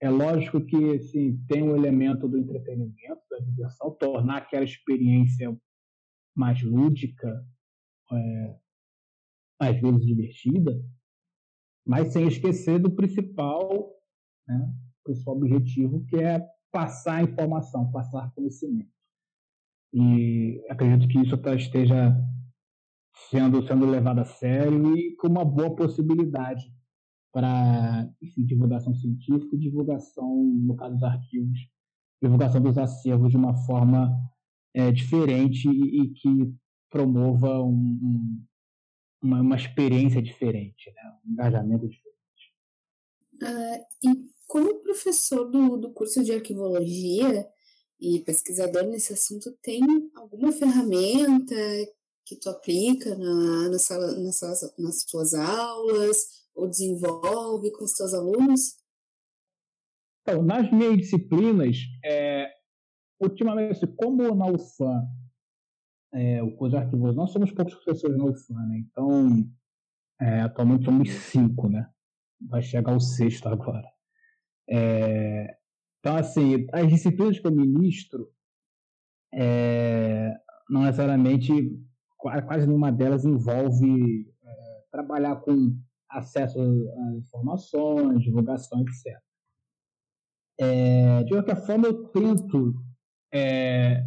[0.00, 5.55] é lógico que assim, tem o um elemento do entretenimento, da diversão, tornar aquela experiência
[6.35, 7.44] mais lúdica,
[8.12, 8.57] é,
[9.60, 10.72] às vezes divertida,
[11.86, 13.90] mas sem esquecer do principal,
[14.48, 18.90] né, principal objetivo, que é passar informação, passar conhecimento.
[19.92, 22.16] E acredito que isso tá, esteja
[23.28, 26.72] sendo, sendo levado a sério e com uma boa possibilidade
[27.32, 31.58] para divulgação científica e divulgação, no caso dos arquivos,
[32.22, 34.10] divulgação dos acervos de uma forma
[34.74, 36.54] é, diferente e, e, que
[36.90, 38.44] promova um, um,
[39.22, 41.02] uma, uma experiência diferente, né?
[41.24, 42.11] um engajamento diferente.
[43.42, 47.48] Uh, e como professor do, do curso de arquivologia
[48.00, 49.80] e pesquisador nesse assunto, tem
[50.16, 51.54] alguma ferramenta
[52.24, 57.92] que tu aplica na, na sala, nas, suas, nas suas aulas ou desenvolve com os
[57.92, 58.76] teus alunos?
[60.22, 62.50] Então, nas minhas disciplinas, é,
[63.20, 65.06] ultimamente, como na UFAM,
[66.12, 68.78] é, o arquivos, nós somos poucos professores na UFAM, né?
[68.78, 69.48] Então,
[70.20, 71.88] é, atualmente somos cinco, né?
[72.40, 73.88] Vai chegar o sexto agora.
[74.68, 75.56] É,
[76.00, 78.28] então, assim, as disciplinas que eu ministro,
[79.32, 80.34] é,
[80.68, 81.52] não necessariamente,
[82.18, 85.76] quase nenhuma delas envolve é, trabalhar com
[86.08, 89.20] acesso a informações, divulgação, etc.
[90.58, 92.74] É, de qualquer forma, eu tento,
[93.32, 94.04] é,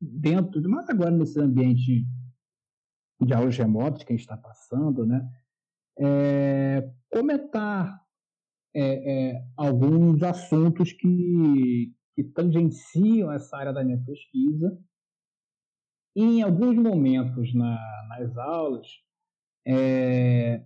[0.00, 2.06] dentro, mais agora nesse ambiente
[3.20, 5.26] de aulas remotas que a gente está passando, né,
[5.98, 8.04] é, comentar
[8.74, 14.78] é, é, alguns assuntos que, que tangenciam essa área da minha pesquisa.
[16.14, 17.78] E em alguns momentos na,
[18.08, 18.86] nas aulas,
[19.66, 20.64] é,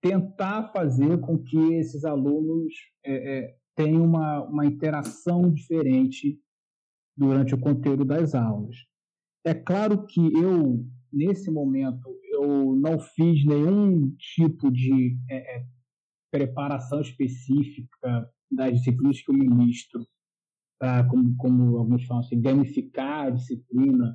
[0.00, 2.72] tentar fazer com que esses alunos
[3.04, 6.40] é, é, tenham uma, uma interação diferente
[7.18, 8.76] durante o conteúdo das aulas.
[9.44, 15.66] É claro que eu, nesse momento, eu não fiz nenhum tipo de é, é
[16.30, 20.06] preparação específica das disciplinas que eu ministro,
[20.78, 24.14] para, como, como alguns falam assim, gamificar a disciplina,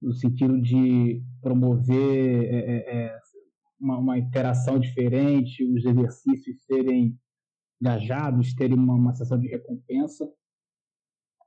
[0.00, 3.18] no sentido de promover é, é, é,
[3.80, 7.18] uma, uma, interação diferente, os exercícios serem
[7.80, 10.28] engajados, terem uma, uma sessão de recompensa.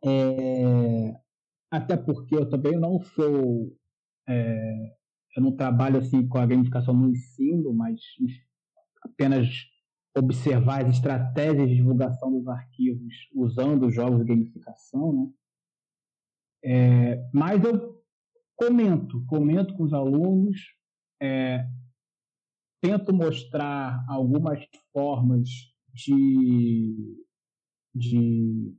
[0.06, 1.20] É,
[1.72, 3.76] até porque eu também não sou.
[4.28, 4.96] É,
[5.36, 8.00] eu não trabalho assim com a gamificação no ensino, mas
[9.02, 9.48] apenas
[10.18, 15.32] observar as estratégias de divulgação dos arquivos usando jogos de gamificação, né?
[16.64, 18.02] É, mas eu
[18.56, 20.60] comento, comento com os alunos,
[21.22, 21.68] é,
[22.82, 25.48] tento mostrar algumas formas
[25.94, 27.24] de,
[27.94, 28.74] de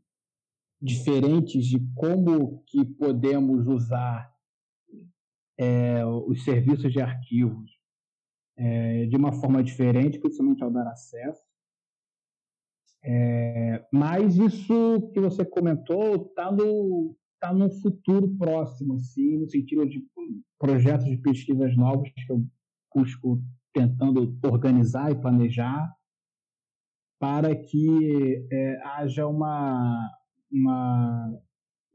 [0.80, 4.32] diferentes de como que podemos usar
[5.58, 7.70] é, os serviços de arquivos
[8.56, 11.42] é, de uma forma diferente, principalmente ao dar acesso.
[13.02, 19.86] É, mas isso que você comentou está no tá num futuro próximo, assim, no sentido
[19.86, 20.02] de
[20.58, 22.44] projetos de pesquisas novos que eu
[22.94, 23.42] busco
[23.74, 25.94] tentando organizar e planejar
[27.20, 30.10] para que é, haja uma,
[30.50, 31.40] uma,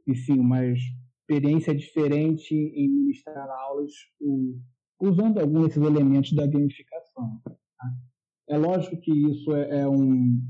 [0.08, 3.92] enfim, uma experiência diferente em ministrar aulas
[5.02, 7.42] usando alguns desses elementos da gamificação.
[7.44, 7.56] Tá?
[8.50, 10.42] É lógico que isso é, é um,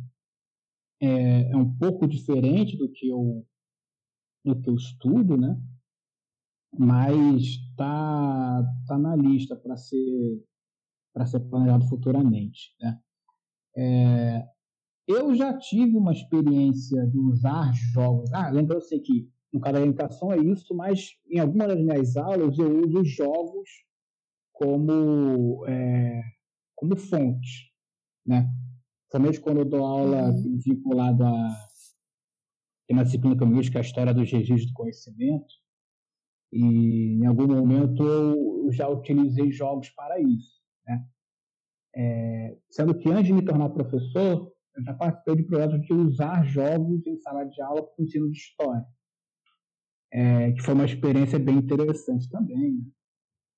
[1.02, 3.46] é, é, um pouco diferente do que eu,
[4.44, 5.58] do que eu estudo, né?
[6.78, 10.44] mas está tá na lista para ser,
[11.26, 12.76] ser planejado futuramente.
[12.80, 13.00] Né?
[13.78, 14.48] É,
[15.08, 18.32] eu já tive uma experiência de usar jogos.
[18.34, 21.82] Ah, lembra eu sei que no caso da orientação é isso, mas em algumas das
[21.82, 23.70] minhas aulas eu uso jogos
[24.54, 26.22] como, é,
[26.76, 27.72] como fonte,
[28.26, 28.50] né?
[29.12, 30.58] Somente quando eu dou aula uhum.
[30.64, 31.72] vinculado a
[32.88, 35.54] tem uma disciplina que eu uso que é a história dos registros do conhecimento
[36.52, 41.06] e em algum momento eu já utilizei jogos para isso, né?
[41.96, 46.46] É, sendo que antes de me tornar professor, eu já participei de projetos de usar
[46.46, 48.86] jogos em sala de aula para o ensino de história,
[50.12, 52.76] é, que foi uma experiência bem interessante também.
[52.76, 52.84] Né?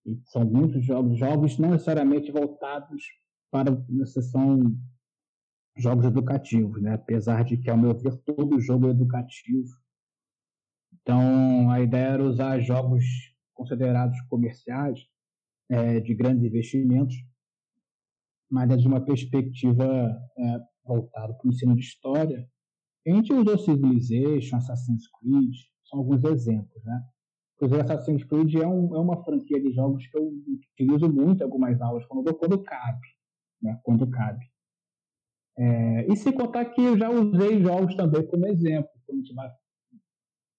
[0.05, 3.03] E são muitos jogos, jogos não necessariamente voltados
[3.51, 4.75] para a sessão
[5.77, 6.93] jogos educativos, né?
[6.93, 9.69] apesar de que, ao meu ver, todo jogo é educativo.
[11.01, 13.03] Então, a ideia era usar jogos
[13.53, 15.07] considerados comerciais,
[15.69, 17.15] é, de grandes investimentos,
[18.49, 19.83] mas é de uma perspectiva
[20.37, 22.47] é, voltada para o ensino de história.
[23.05, 25.53] A gente usou Civilization, Assassin's Creed,
[25.85, 27.03] são alguns exemplos, né?
[27.55, 31.43] Inclusive, Assassin's Creed é, um, é, uma franquia de jogos que eu utilizo muito em
[31.43, 33.07] algumas aulas, quando, quando cabe.
[33.61, 33.79] Né?
[33.83, 34.45] Quando cabe.
[35.57, 38.89] É, e sem contar que eu já usei jogos também como exemplo.
[39.05, 39.33] Quando a gente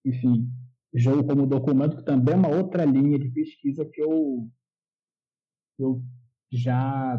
[0.04, 0.50] enfim,
[0.94, 4.48] jogo como documento, que também é uma outra linha de pesquisa que eu,
[5.78, 6.02] eu
[6.52, 7.18] já,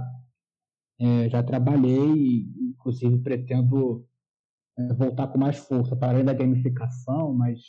[1.00, 4.06] é, já trabalhei, inclusive pretendo
[4.78, 7.60] é, voltar com mais força para além da gamificação, mas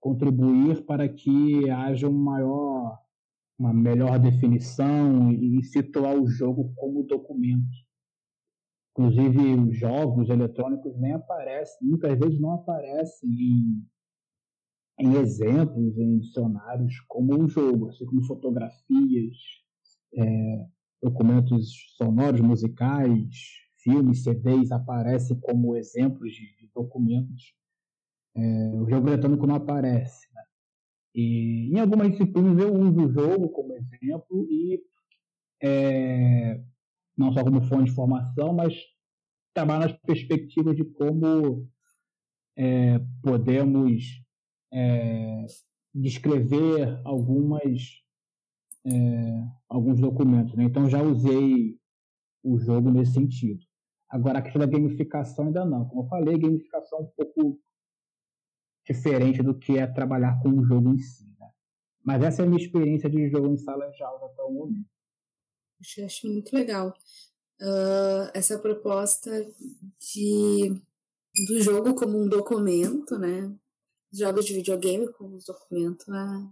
[0.00, 2.98] contribuir para que haja um maior,
[3.58, 7.90] uma melhor definição e situar o jogo como documento.
[8.92, 13.86] Inclusive, os jogos eletrônicos nem aparecem, muitas vezes não aparecem em,
[14.98, 19.36] em exemplos, em dicionários, como um jogo, assim como fotografias,
[20.14, 20.66] é,
[21.02, 27.54] documentos sonoros, musicais, filmes, CDs aparecem como exemplos de, de documentos.
[28.34, 28.40] É,
[28.74, 30.28] o jogo eletrônico não aparece.
[30.34, 30.42] Né?
[31.14, 34.82] E em algumas disciplinas eu uso o jogo como exemplo e
[35.62, 36.60] é,
[37.16, 38.74] não só como fonte de formação, mas
[39.54, 41.68] trabalhar nas perspectivas de como
[42.56, 44.22] é, podemos
[44.72, 45.46] é,
[45.94, 48.00] descrever algumas
[48.86, 48.90] é,
[49.68, 50.54] alguns documentos.
[50.54, 50.64] Né?
[50.64, 51.78] Então já usei
[52.42, 53.60] o jogo nesse sentido.
[54.08, 55.86] Agora a questão da gamificação ainda não.
[55.88, 57.60] Como eu falei, gamificação é um pouco
[58.86, 61.24] diferente do que é trabalhar com o jogo em si.
[61.38, 61.48] Né?
[62.04, 64.88] Mas essa é a minha experiência de jogo em sala de aula até o momento.
[65.80, 66.94] Acho, acho muito legal
[67.60, 69.30] uh, essa proposta
[69.98, 70.74] de,
[71.46, 73.54] do jogo como um documento, né?
[74.12, 76.10] Jogos de videogame como um documento.
[76.10, 76.50] Né?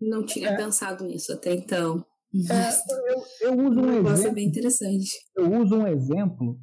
[0.00, 0.56] Não tinha é.
[0.56, 2.04] pensado nisso até então.
[2.32, 4.28] É, eu, eu, uso um exemplo.
[4.28, 5.10] É bem interessante.
[5.36, 6.60] Eu uso um exemplo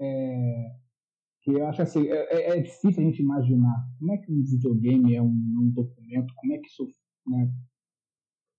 [0.00, 0.70] é,
[1.42, 4.42] que eu acho assim, é, é, é, difícil a gente imaginar como é que um
[4.42, 6.88] videogame é um, um documento, como é que isso,
[7.26, 7.52] né,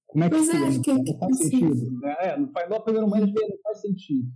[0.08, 2.00] como é que pois é, acho que, não faz sentido.
[2.00, 2.16] Né?
[2.20, 4.32] É, não faz, no primeiro momento não faz sentido.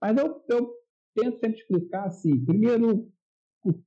[0.00, 0.70] Mas eu, eu
[1.14, 3.10] tento sempre explicar assim, primeiro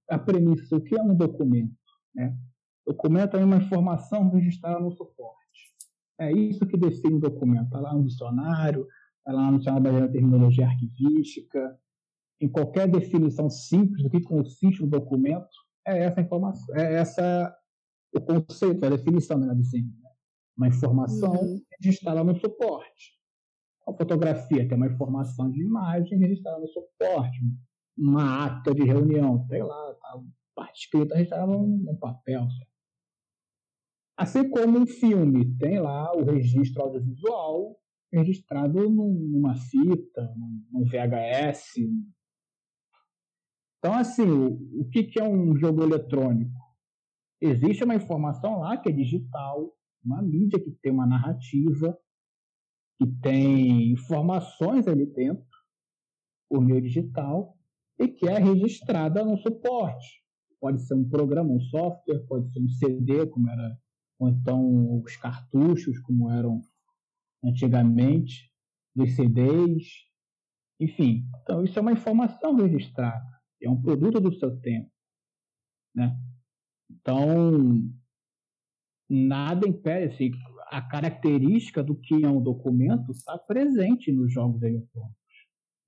[0.09, 1.75] a premissa, o que é um documento,
[2.13, 2.37] né?
[2.85, 5.73] Documento é uma informação registrada no suporte.
[6.19, 7.65] É isso que define o documento.
[7.65, 8.87] Está lá no dicionário,
[9.19, 11.77] está lá no dicionário da terminologia arquivística,
[12.39, 15.47] em qualquer definição simples do que consiste o documento,
[15.87, 17.55] é essa informação, é essa
[18.13, 19.91] o conceito, a definição, melhor dizendo.
[20.01, 20.09] Né?
[20.57, 21.61] Uma informação uhum.
[21.79, 23.15] registrada no suporte.
[23.87, 27.39] A fotografia tem uma informação de imagem registrada no suporte.
[27.97, 30.21] Uma ata de reunião, sei lá, tá,
[30.55, 32.47] parte escrita registrada num, papel.
[32.49, 32.74] Certo?
[34.17, 37.75] Assim como um filme tem lá o registro audiovisual
[38.13, 40.33] registrado numa fita,
[40.71, 41.73] num VHS,
[43.85, 46.59] então, assim, o, que é um jogo eletrônico?
[47.39, 51.95] Existe uma informação lá que é digital, uma mídia que tem uma narrativa,
[52.97, 55.45] que tem informações ali dentro,
[56.49, 57.55] por meio digital,
[57.99, 60.23] e que é registrada no suporte.
[60.59, 63.79] Pode ser um programa, um software, pode ser um CD, como era,
[64.19, 66.61] ou então os cartuchos, como eram
[67.43, 68.51] antigamente,
[68.95, 69.83] dos CDs,
[70.79, 71.27] enfim.
[71.41, 74.89] Então, isso é uma informação registrada é um produto do seu tempo.
[75.93, 76.15] Né?
[76.89, 77.81] Então,
[79.09, 80.31] nada impede, assim,
[80.67, 85.15] a característica do que é um documento está presente nos jogos eletrônicos.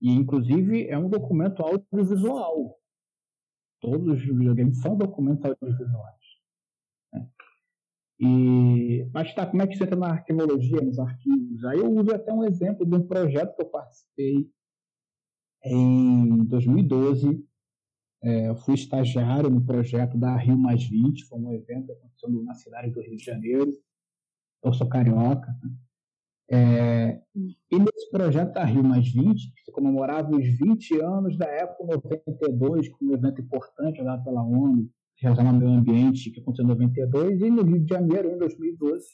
[0.01, 2.77] E, inclusive, é um documento audiovisual.
[3.79, 6.15] Todos os videogames são documentos audiovisuais.
[7.13, 7.29] Né?
[8.19, 11.63] E, mas tá, como é que você entra na arquivologia, nos arquivos?
[11.65, 14.49] Aí eu uso até um exemplo de um projeto que eu participei
[15.63, 17.45] em 2012,
[18.23, 22.29] é, eu fui estagiário no projeto da Rio Mais 20, foi um evento que aconteceu
[22.43, 23.71] na cidade do Rio de Janeiro.
[24.63, 25.47] Eu sou carioca.
[25.61, 25.71] Né?
[26.49, 31.45] É, e nesse projeto da Rio Mais 20, que se comemorava os 20 anos da
[31.45, 36.39] Expo 92, que foi um evento importante dado pela ONU, relacionado ao meio ambiente, que
[36.39, 39.05] aconteceu em 92, e no Rio de Janeiro, em 2012,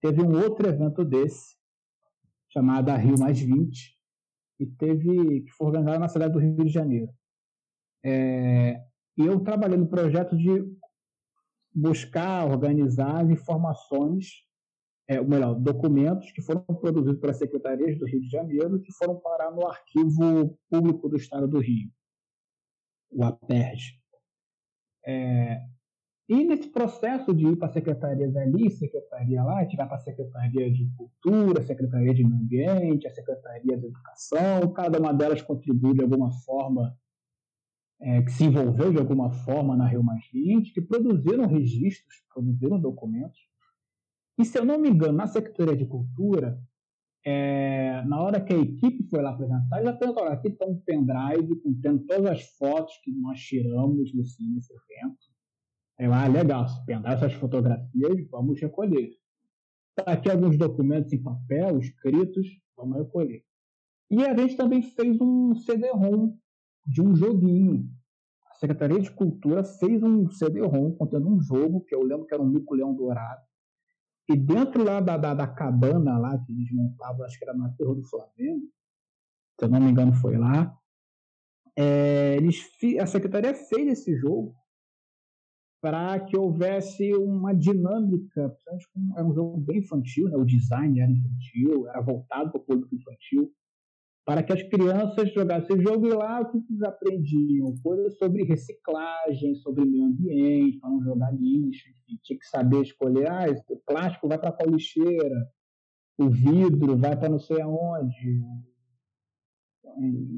[0.00, 1.56] teve um outro evento desse,
[2.50, 3.98] chamado Rio Mais 20,
[4.56, 7.12] que, teve, que foi organizado na cidade do Rio de Janeiro.
[8.04, 8.80] É,
[9.16, 10.64] eu trabalhei no projeto de
[11.74, 14.44] buscar, organizar as informações,
[15.08, 19.18] é, ou melhor, documentos que foram produzidos pelas secretarias do Rio de Janeiro que foram
[19.18, 21.90] parar no Arquivo Público do Estado do Rio,
[23.10, 23.98] o APERJ.
[25.10, 25.62] É,
[26.28, 30.86] e nesse processo de ir para secretarias ali, secretaria lá, tirar para a Secretaria de
[30.94, 36.30] Cultura, Secretaria de Meio Ambiente, a Secretaria de Educação, cada uma delas contribui de alguma
[36.30, 36.94] forma
[37.98, 42.78] é, que se envolveu de alguma forma na Rio Mais 20, que produziram registros, produziram
[42.78, 43.40] documentos.
[44.38, 46.62] E, se eu não me engano, na Secretaria de Cultura,
[47.30, 50.80] é, na hora que a equipe foi lá apresentar, já perguntou, olha, aqui está um
[50.80, 55.18] pendrive contendo todas as fotos que nós tiramos nesse, nesse evento.
[55.98, 59.10] Eu, ah, legal, se pendrive essas fotografias, vamos recolher.
[59.94, 63.44] Tá aqui alguns documentos em papel, escritos, vamos recolher.
[64.10, 66.34] E a gente também fez um CD-ROM
[66.86, 67.90] de um joguinho.
[68.50, 72.42] A Secretaria de Cultura fez um CD-ROM contendo um jogo, que eu lembro que era
[72.42, 73.47] um mico-leão dourado.
[74.30, 77.70] E dentro lá da, da, da, cabana lá que eles montavam, acho que era na
[77.70, 78.66] Terra do Flamengo,
[79.58, 80.76] se eu não me engano foi lá,
[81.76, 82.62] é, eles,
[83.00, 84.54] a Secretaria fez esse jogo
[85.80, 88.54] para que houvesse uma dinâmica,
[89.16, 90.36] era um jogo bem infantil, né?
[90.36, 93.50] o design era infantil, era voltado para o público infantil,
[94.28, 97.74] para que as crianças jogassem esse jogo e lá o que eles aprendiam?
[97.82, 101.88] Coisas sobre reciclagem, sobre meio ambiente, para não jogar lixo,
[102.22, 105.50] tinha que saber escolher, ah, o plástico vai para qual lixeira,
[106.18, 108.44] o vidro vai para não sei aonde,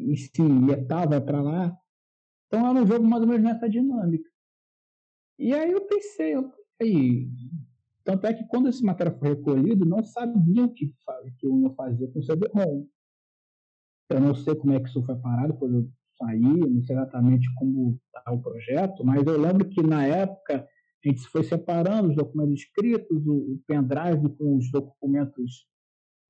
[0.06, 1.76] enfim, metal vai para lá.
[2.46, 4.30] Então era um jogo mais ou menos nessa dinâmica.
[5.36, 7.28] E aí eu pensei, eu, aí,
[8.04, 10.94] tanto é que quando esse material foi recolhido, não sabiam o que,
[11.36, 12.86] que eu ia fazer com o CD-ROM.
[14.10, 15.88] Eu não sei como é que isso foi parado, depois eu
[16.18, 20.66] saí, não sei exatamente como está o projeto, mas eu lembro que na época
[21.04, 25.66] a gente foi separando os documentos escritos, o, o pendrive com os documentos,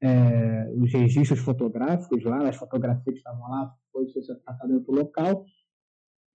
[0.03, 4.07] é, os registros fotográficos lá, as fotografias que estavam lá, foi
[4.45, 5.45] tratado em outro local.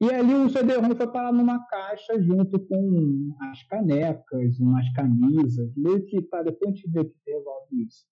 [0.02, 6.06] E ali o CD-ROM foi parar numa caixa junto com as canecas, umas camisas, meio
[6.06, 8.06] que tá, depois a gente vê que resolve isso.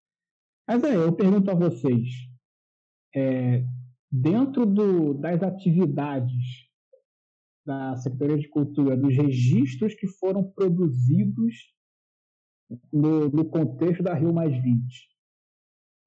[0.66, 2.08] Mas aí, eu pergunto a vocês,
[3.16, 3.66] é,
[4.12, 6.70] dentro do, das atividades
[7.66, 11.74] da Secretaria de Cultura, dos registros que foram produzidos
[12.92, 15.10] no, no contexto da Rio Mais 20,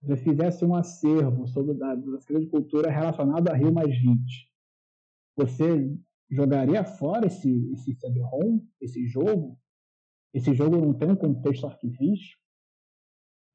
[0.04, 4.50] se fizesse um acervo sobre da, da Secretaria de Cultura relacionado à Rio Mais 20,
[5.36, 5.96] você
[6.30, 9.58] jogaria fora esse, esse CD-ROM, esse jogo?
[10.34, 12.45] Esse jogo não tem um contexto arquivístico?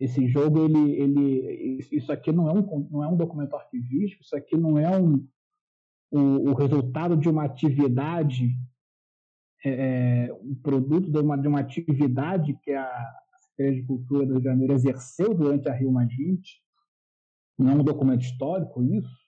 [0.01, 4.35] Esse jogo ele, ele isso aqui não é um não é um documento arquivístico isso
[4.35, 5.25] aqui não é um
[6.11, 8.57] o, o resultado de uma atividade
[9.63, 9.69] é,
[10.27, 14.41] é, um produto de uma, de uma atividade que a Secretaria de Cultura do Rio
[14.41, 16.61] de Janeiro exerceu durante a Rio Mais 20
[17.61, 19.21] não é um documento histórico isso.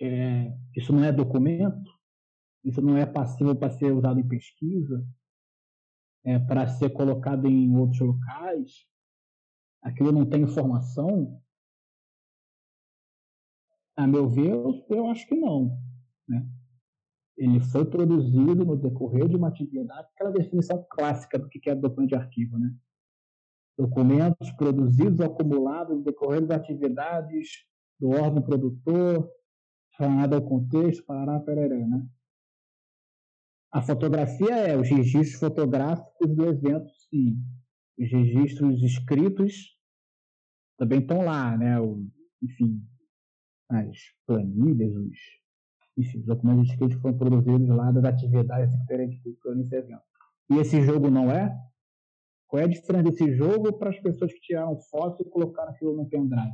[0.00, 1.90] É, isso não é documento.
[2.64, 5.04] Isso não é passível para ser usado em pesquisa.
[6.24, 8.86] É, para ser colocado em outros locais
[9.82, 11.42] aquilo não tem informação?
[13.96, 14.52] A meu ver,
[14.88, 15.78] eu, acho que não.
[16.26, 16.48] Né?
[17.36, 22.10] Ele foi produzido no decorrer de uma atividade, aquela definição clássica do que é documento
[22.10, 22.58] de arquivo.
[22.58, 22.74] Né?
[23.76, 27.66] Documentos produzidos, acumulados no decorrer das atividades
[28.00, 29.30] do órgão produtor,
[29.98, 32.06] relacionado ao contexto, parará, pereré, né?
[33.70, 37.42] A fotografia é os registros fotográficos do evento, sim
[38.02, 39.76] os registros escritos
[40.76, 41.80] também estão lá, né?
[41.80, 42.06] O,
[42.42, 42.82] enfim,
[43.70, 43.96] as
[44.26, 45.18] planilhas, os,
[45.96, 50.02] enfim, os documentos escritos foram produzidos lá das atividades da Secretaria de Cultura nesse.
[50.50, 51.56] E esse jogo não é?
[52.48, 55.96] Qual é a diferença desse jogo para as pessoas que tiraram foto e colocaram aquilo
[55.96, 56.52] no pendrive?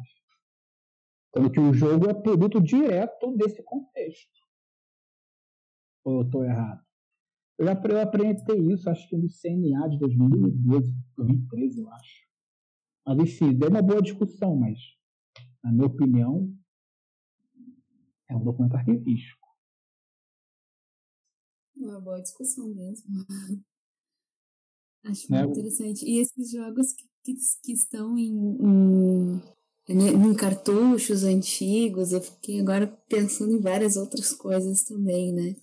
[1.30, 4.38] Então, que o jogo é produto direto desse contexto.
[6.04, 6.87] Ou eu estou errado?
[7.58, 12.28] Eu já eu aprendi isso, acho que no CNA de 2012, 2013, eu acho.
[13.04, 14.78] Mas, enfim, deu uma boa discussão, mas,
[15.64, 16.56] na minha opinião,
[18.28, 19.48] é um documento arquivístico.
[21.76, 23.06] Uma boa discussão mesmo.
[25.04, 26.04] Acho muito é, interessante.
[26.04, 28.34] E esses jogos que, que, que estão em,
[29.88, 35.56] em, né, em, cartuchos antigos, eu fiquei agora pensando em várias outras coisas também, né?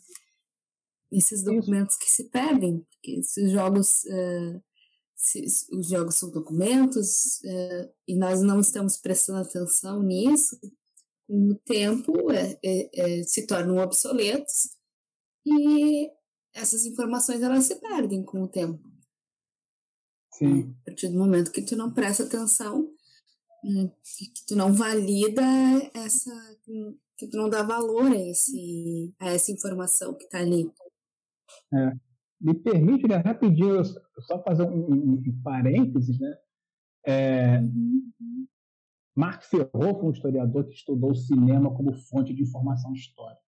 [1.11, 4.61] Esses documentos que se perdem, porque esses jogos, uh,
[5.15, 10.59] se, os jogos são documentos uh, e nós não estamos prestando atenção nisso,
[11.27, 14.75] com o tempo é, é, é, se tornam obsoletos
[15.45, 16.09] e
[16.53, 18.81] essas informações elas se perdem com o tempo.
[20.33, 20.75] Sim.
[20.81, 22.93] A partir do momento que tu não presta atenção,
[23.63, 23.89] hum,
[24.35, 25.43] que tu não valida
[25.93, 26.31] essa,
[27.17, 30.69] que tu não dá valor a, esse, a essa informação que está ali.
[31.73, 31.93] É.
[32.39, 33.83] Me permite, né, rapidinho,
[34.19, 36.37] só fazer um, um, um parênteses, né?
[37.05, 38.11] É, uhum.
[39.15, 43.41] Marc Ferro foi um historiador que estudou o cinema como fonte de informação histórica.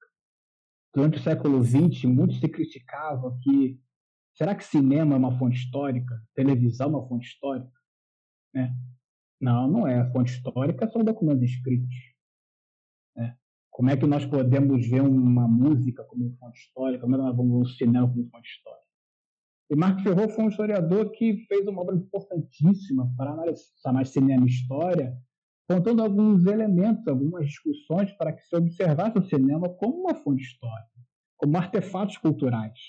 [0.94, 3.80] durante o século XX, muito se criticava que
[4.34, 6.22] será que cinema é uma fonte histórica?
[6.36, 7.72] Televisão é uma fonte histórica?
[8.54, 8.74] Né?
[9.42, 10.00] Não, não é.
[10.00, 12.15] A fonte histórica são documentos escritos.
[13.76, 17.02] Como é que nós podemos ver uma música como fonte histórica?
[17.02, 18.86] Como é que nós vamos ver um cinema como fonte histórica?
[19.70, 24.46] E Marco Ferro foi um historiador que fez uma obra importantíssima para analisar mais cinema
[24.46, 25.18] e história,
[25.70, 30.98] contando alguns elementos, algumas discussões para que se observasse o cinema como uma fonte histórica,
[31.36, 32.80] como artefatos culturais,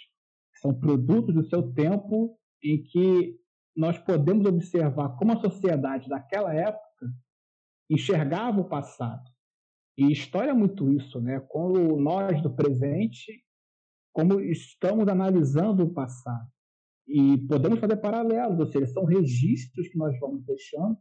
[0.53, 3.37] que são produtos do seu tempo em que
[3.75, 7.13] nós podemos observar como a sociedade daquela época
[7.91, 9.36] enxergava o passado.
[9.97, 11.41] E história é muito isso, né?
[11.41, 13.43] Como nós do presente,
[14.13, 16.49] como estamos analisando o passado.
[17.07, 20.99] E podemos fazer paralelos, ou seja, são registros que nós vamos deixando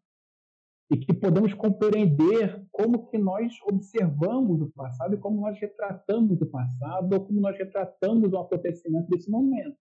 [0.92, 6.46] e que podemos compreender como que nós observamos o passado e como nós retratamos o
[6.46, 9.78] passado ou como nós retratamos o acontecimento desse momento.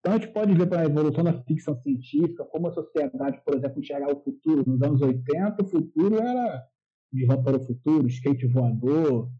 [0.00, 3.54] Então a gente pode ver para a evolução da ficção científica, como a sociedade, por
[3.54, 4.64] exemplo, enxergava o futuro.
[4.66, 6.66] Nos anos 80, o futuro era
[7.12, 9.30] de volta para o futuro, skate voador,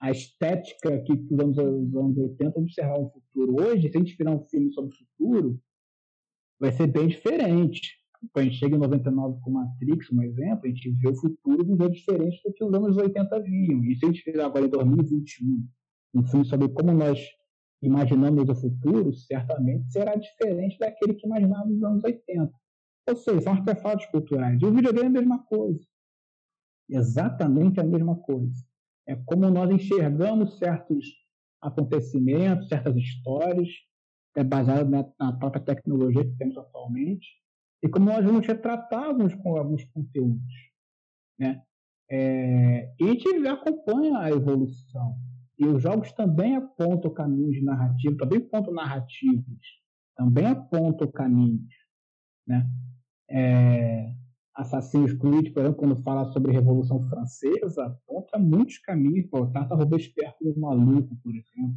[0.00, 3.64] a estética que os anos, os anos 80 observavam o futuro.
[3.64, 5.60] Hoje, se a gente virar um filme sobre o futuro,
[6.60, 7.98] vai ser bem diferente.
[8.32, 11.64] Quando a gente chega em 99 com Matrix, um exemplo, a gente vê o futuro
[11.64, 13.84] de um jeito diferente do que os anos 80 viam.
[13.84, 15.66] E se a gente fizer agora em 2021
[16.14, 17.20] um filme sobre como nós
[17.82, 22.52] imaginamos o futuro, certamente será diferente daquele que imaginávamos nos anos 80.
[23.08, 24.60] Ou seja, são artefatos culturais.
[24.60, 25.80] E o videogame é a mesma coisa.
[26.88, 28.64] Exatamente a mesma coisa.
[29.06, 31.06] É como nós enxergamos certos
[31.60, 33.68] acontecimentos, certas histórias,
[34.36, 37.26] é baseado na, na própria tecnologia que temos atualmente,
[37.82, 40.54] e como nós vamos retratar alguns, alguns conteúdos.
[41.38, 41.62] Né?
[42.10, 45.16] É, e a gente acompanha a evolução.
[45.58, 49.60] E os jogos também apontam caminhos de narrativa, também apontam narrativas,
[50.16, 51.74] também apontam caminhos.
[52.46, 52.68] Né?
[53.28, 54.14] É,
[55.54, 59.26] Por exemplo, quando fala sobre a Revolução Francesa, aponta muitos caminhos.
[59.30, 61.76] Pô, Tata Robespierre como maluco, por exemplo.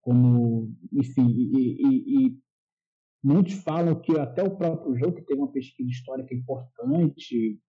[0.00, 2.40] Como, enfim, e, e, e
[3.22, 7.60] Muitos falam que até o próprio jogo, que teve uma pesquisa histórica importante,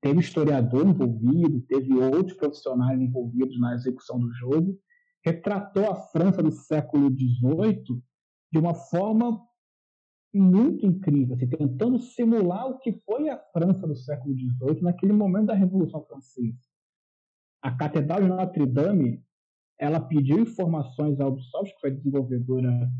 [0.00, 4.78] teve historiador envolvido, teve outros profissionais envolvidos na execução do jogo,
[5.22, 8.02] retratou a França do século XVIII
[8.50, 9.38] de uma forma
[10.36, 15.46] muito incrível, assim, tentando simular o que foi a França do século XVIII naquele momento
[15.46, 16.58] da Revolução Francesa.
[17.62, 19.24] A Catedral de Notre Dame
[19.78, 22.90] ela pediu informações à Ubisoft, que foi a desenvolvedora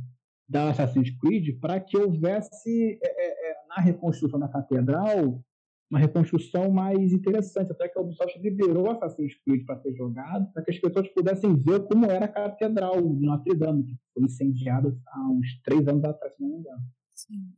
[0.49, 5.43] da Assassin's Creed para que houvesse é, é, é, na reconstrução da catedral
[5.89, 10.65] uma reconstrução mais interessante, até que a Ubisoft liberou Assassin's Creed para ser jogado, para
[10.65, 14.97] que as pessoas pudessem ver como era a catedral de Notre Dame, que foi incendiada
[15.07, 16.83] há uns três anos atrás, se não me engano.
[17.29, 17.53] Sim.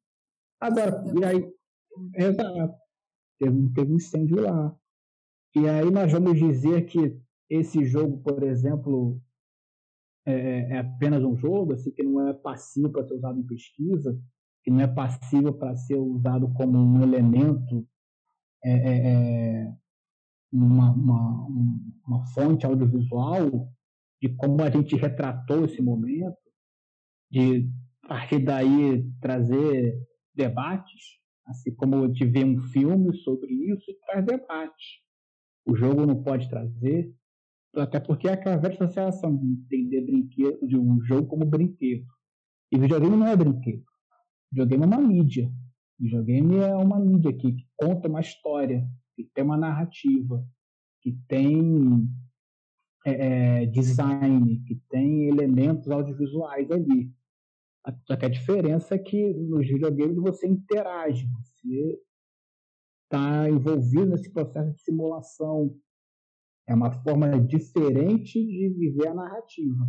[0.61, 1.53] Agora, e aí,
[2.15, 2.75] exato,
[3.39, 4.77] teve, teve um incêndio lá.
[5.55, 9.21] E aí nós vamos dizer que esse jogo, por exemplo,
[10.27, 13.47] é, é, é apenas um jogo, assim, que não é passivo para ser usado em
[13.47, 14.21] pesquisa,
[14.63, 17.87] que não é passivo para ser usado como um elemento,
[18.63, 19.75] é, é, é
[20.53, 21.47] uma, uma,
[22.07, 23.73] uma fonte audiovisual
[24.21, 26.37] de como a gente retratou esse momento,
[27.31, 27.71] de
[28.09, 29.95] a partir daí trazer
[30.35, 35.03] debates, assim como de ver um filme sobre isso traz debate.
[35.67, 37.15] O jogo não pode trazer,
[37.77, 42.07] até porque é aquela velha associação de entender brinquedo, de um jogo como brinquedo.
[42.73, 43.85] E videogame não é brinquedo.
[44.51, 45.53] Videogame é uma mídia.
[46.01, 50.43] Videogame é uma mídia que, que conta uma história, que tem uma narrativa,
[51.03, 52.09] que tem
[53.05, 57.13] é, é design, que tem elementos audiovisuais ali.
[58.07, 62.01] Só que a diferença é que nos videogames você interage, você
[63.05, 65.75] está envolvido nesse processo de simulação,
[66.69, 69.87] é uma forma diferente de viver a narrativa.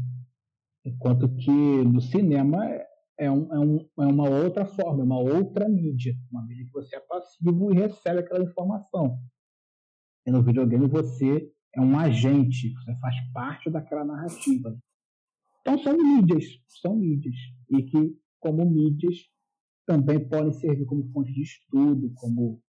[0.86, 2.66] Enquanto que no cinema
[3.20, 6.16] é, um, é, um, é uma outra forma, é uma outra mídia.
[6.32, 9.20] Uma mídia que você é passivo e recebe aquela informação.
[10.26, 14.78] E no videogame você é um agente, você faz parte daquela narrativa.
[15.62, 16.45] Então são mídias,
[16.82, 17.36] são mídias.
[17.70, 19.18] E que, como mídias,
[19.86, 22.62] também podem servir como fonte de estudo, como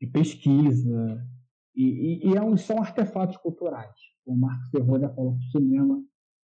[0.00, 1.28] de pesquisa,
[1.74, 3.94] e, e, e é são artefatos culturais.
[4.26, 6.04] O Marcos Ferrolha falou que o cinema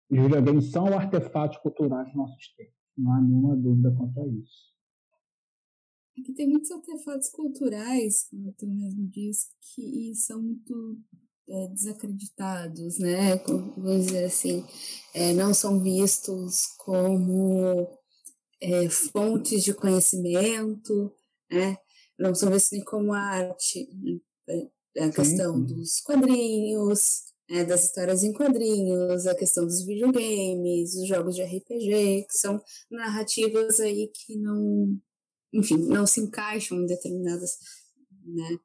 [0.09, 2.75] os videogames são artefatos culturais dos nossos tempos.
[2.97, 4.73] Não há nenhuma dúvida quanto a isso.
[6.19, 10.99] Aqui tem muitos artefatos culturais, como tu mesmo disse, que são muito
[11.49, 13.37] é, desacreditados, né?
[13.47, 14.65] Vamos dizer assim,
[15.15, 17.89] é, não são vistos como
[18.61, 21.13] é, fontes de conhecimento,
[21.51, 21.79] né?
[22.19, 23.89] Não são vistos nem como arte.
[24.49, 24.69] Né?
[24.97, 25.75] É, a questão sim, sim.
[25.75, 32.27] dos quadrinhos, é, das histórias em quadrinhos, a questão dos videogames, os jogos de RPG,
[32.29, 34.99] que são narrativas aí que não,
[35.53, 37.53] enfim, não se encaixam em determinadas,
[38.25, 38.59] né,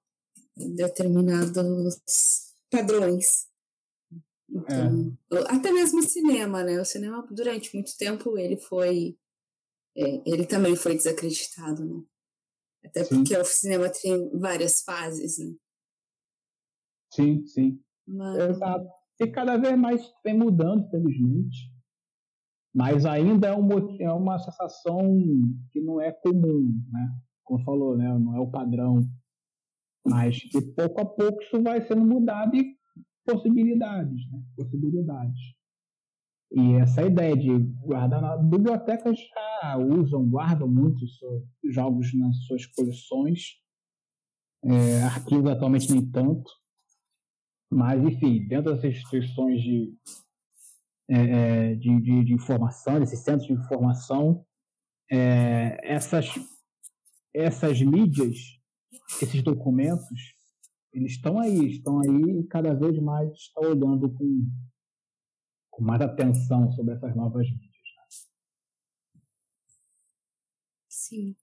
[0.75, 2.01] determinados
[2.72, 3.47] padrões.
[4.49, 5.55] Então, é.
[5.55, 6.80] Até mesmo o cinema, né?
[6.80, 9.17] O cinema, durante muito tempo, ele foi.
[9.95, 12.03] É, ele também foi desacreditado, né?
[12.84, 13.15] Até sim.
[13.15, 15.53] porque o cinema tem várias fases, né?
[17.13, 17.80] Sim, sim.
[18.07, 18.49] Mas...
[18.49, 18.89] Exato.
[19.19, 21.72] E cada vez mais vem mudando, felizmente.
[22.74, 24.99] Mas ainda é, um, é uma sensação
[25.72, 27.19] que não é comum, né?
[27.43, 28.17] Como falou, né?
[28.17, 29.07] Não é o padrão.
[30.05, 32.75] Mas que pouco a pouco isso vai sendo mudado e
[33.25, 34.41] possibilidades, né?
[34.55, 35.39] Possibilidades.
[36.53, 41.11] E essa ideia de guardar na bibliotecas já usam, guardam muitos
[41.63, 43.61] jogos nas suas coleções.
[44.63, 46.51] É, arquivos atualmente nem tanto.
[47.71, 49.93] Mas, enfim, dentro dessas instituições de,
[51.09, 54.45] é, é, de, de, de, informação, desses centros de informação,
[55.09, 56.27] é, essas,
[57.33, 58.61] essas mídias,
[59.21, 60.35] esses documentos,
[60.93, 64.45] eles estão aí, estão aí e cada vez mais estão olhando com,
[65.69, 67.71] com mais atenção sobre essas novas mídias.
[67.95, 69.21] Né?
[70.89, 71.35] Sim.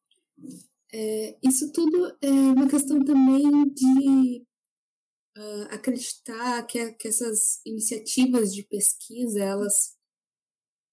[0.92, 3.42] É, isso tudo é uma questão também
[3.74, 4.46] de
[5.36, 9.96] uh, acreditar que, que essas iniciativas de pesquisa elas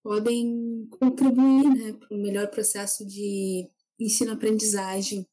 [0.03, 3.67] podem contribuir né, para um melhor processo de
[3.99, 5.25] ensino-aprendizagem.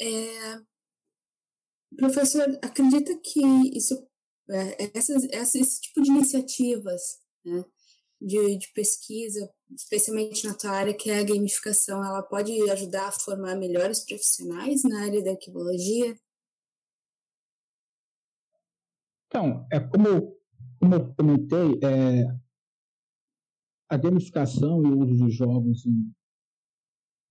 [0.00, 0.60] É,
[1.96, 3.40] professor, acredita que
[3.76, 3.94] isso,
[4.50, 7.00] é, essas, esse tipo de iniciativas
[7.44, 7.64] né,
[8.20, 13.12] de, de pesquisa, especialmente na tua área, que é a gamificação, ela pode ajudar a
[13.12, 16.16] formar melhores profissionais na área da arquivologia?
[19.26, 20.38] Então, é como,
[20.78, 22.44] como eu comentei, é,
[23.88, 26.12] a gamificação e o uso de jogos em,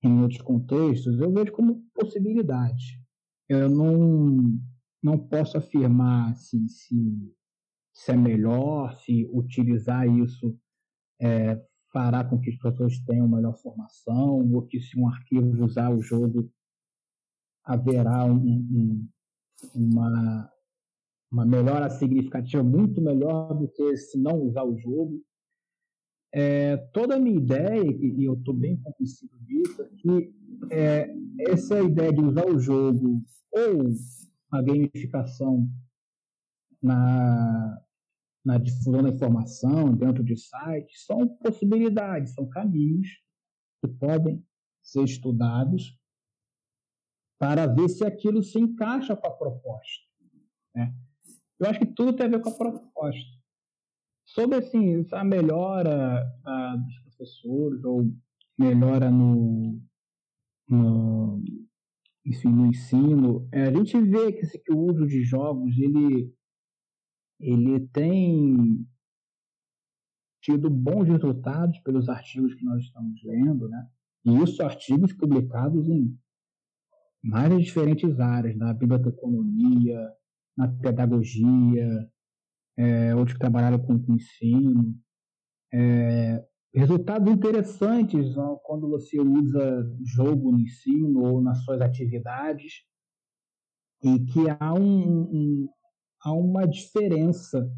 [0.04, 3.02] em outros contextos, eu vejo como possibilidade.
[3.48, 4.60] Eu não,
[5.02, 7.34] não posso afirmar assim, se,
[7.94, 10.58] se é melhor, se utilizar isso
[11.22, 15.90] é, fará com que as pessoas tenham melhor formação, ou que se um arquivo usar
[15.90, 16.52] o jogo
[17.64, 19.10] haverá um, um,
[19.74, 20.52] uma,
[21.32, 25.22] uma melhora significativa, muito melhor do que se não usar o jogo.
[26.36, 30.34] É, toda a minha ideia, e eu estou bem convencido disso, é que
[30.72, 31.16] é,
[31.48, 33.94] essa ideia de usar o jogo ou
[34.52, 35.70] a gamificação
[36.82, 37.82] na,
[38.44, 43.08] na difusão da informação dentro de sites são possibilidades, são caminhos
[43.82, 44.44] que podem
[44.82, 45.98] ser estudados
[47.40, 50.04] para ver se aquilo se encaixa com a proposta.
[50.76, 50.96] Né?
[51.60, 53.43] Eu acho que tudo tem a ver com a proposta.
[54.26, 58.12] Sobre assim, a melhora a, dos professores ou
[58.58, 59.82] melhora no,
[60.68, 61.44] no,
[62.26, 66.34] enfim, no ensino, é, a gente vê que, esse, que o uso de jogos ele,
[67.40, 68.88] ele tem
[70.42, 73.88] tido bons resultados pelos artigos que nós estamos lendo, né?
[74.26, 76.18] E isso artigos publicados em
[77.24, 79.98] mais diferentes áreas, na biblioteconomia,
[80.58, 82.12] na pedagogia,
[82.78, 84.96] é, outros que trabalharam com, ensino.
[85.74, 86.44] É,
[86.74, 92.84] resultados interessantes ó, quando você usa jogo no ensino ou nas suas atividades
[94.04, 95.70] e que há, um, um,
[96.24, 97.72] há uma diferença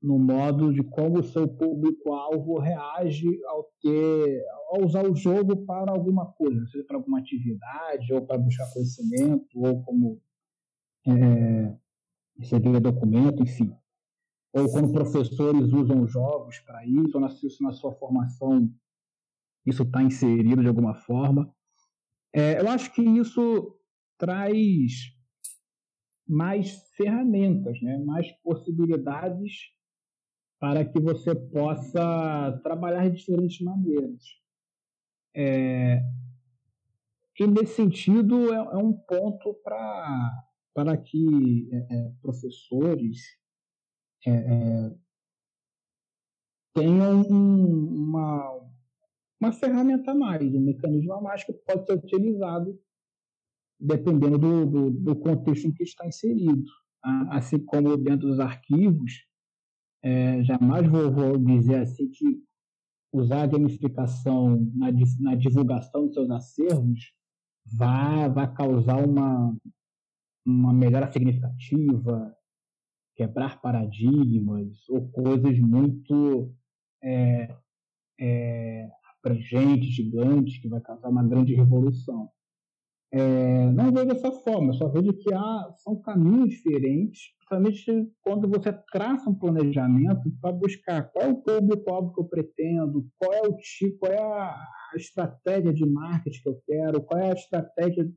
[0.00, 5.90] no modo de como o seu público-alvo reage ao ter ao usar o jogo para
[5.90, 10.20] alguma coisa, seja para alguma atividade, ou para buscar conhecimento, ou como
[11.06, 11.74] é,
[12.38, 13.74] receber documento, enfim.
[14.52, 17.28] Ou quando professores usam jogos para isso, ou na,
[17.60, 18.72] na sua formação
[19.66, 21.54] isso está inserido de alguma forma.
[22.32, 23.78] É, eu acho que isso
[24.16, 25.14] traz
[26.26, 27.98] mais ferramentas, né?
[27.98, 29.52] mais possibilidades
[30.58, 34.22] para que você possa trabalhar de diferentes maneiras.
[35.34, 36.02] É,
[37.38, 40.44] e nesse sentido é, é um ponto para
[40.74, 43.18] para que é, é, professores
[44.26, 44.96] é, é,
[46.74, 48.60] tenham um, uma,
[49.40, 52.78] uma ferramenta a mais, um mecanismo a mais que pode ser utilizado
[53.80, 56.64] dependendo do, do, do contexto em que está inserido.
[57.30, 59.24] assim como dentro dos arquivos,
[60.02, 62.42] é, jamais vou, vou, dizer assim que
[63.12, 64.88] usar a gamificação na,
[65.20, 67.12] na divulgação dos seus acervos
[67.64, 69.56] vai, vai causar uma,
[70.44, 72.36] uma melhora significativa,
[73.18, 76.54] quebrar paradigmas ou coisas muito
[77.02, 77.52] é,
[78.20, 78.88] é,
[79.18, 82.30] abrangentes, gigantes, que vai causar uma grande revolução.
[83.10, 88.72] É, não vejo dessa forma, só vejo que há, são caminhos diferentes, principalmente quando você
[88.92, 93.56] traça um planejamento para buscar qual é o público-alvo que eu pretendo, qual é o
[93.56, 98.08] tipo, qual é a estratégia de marketing que eu quero, qual é a estratégia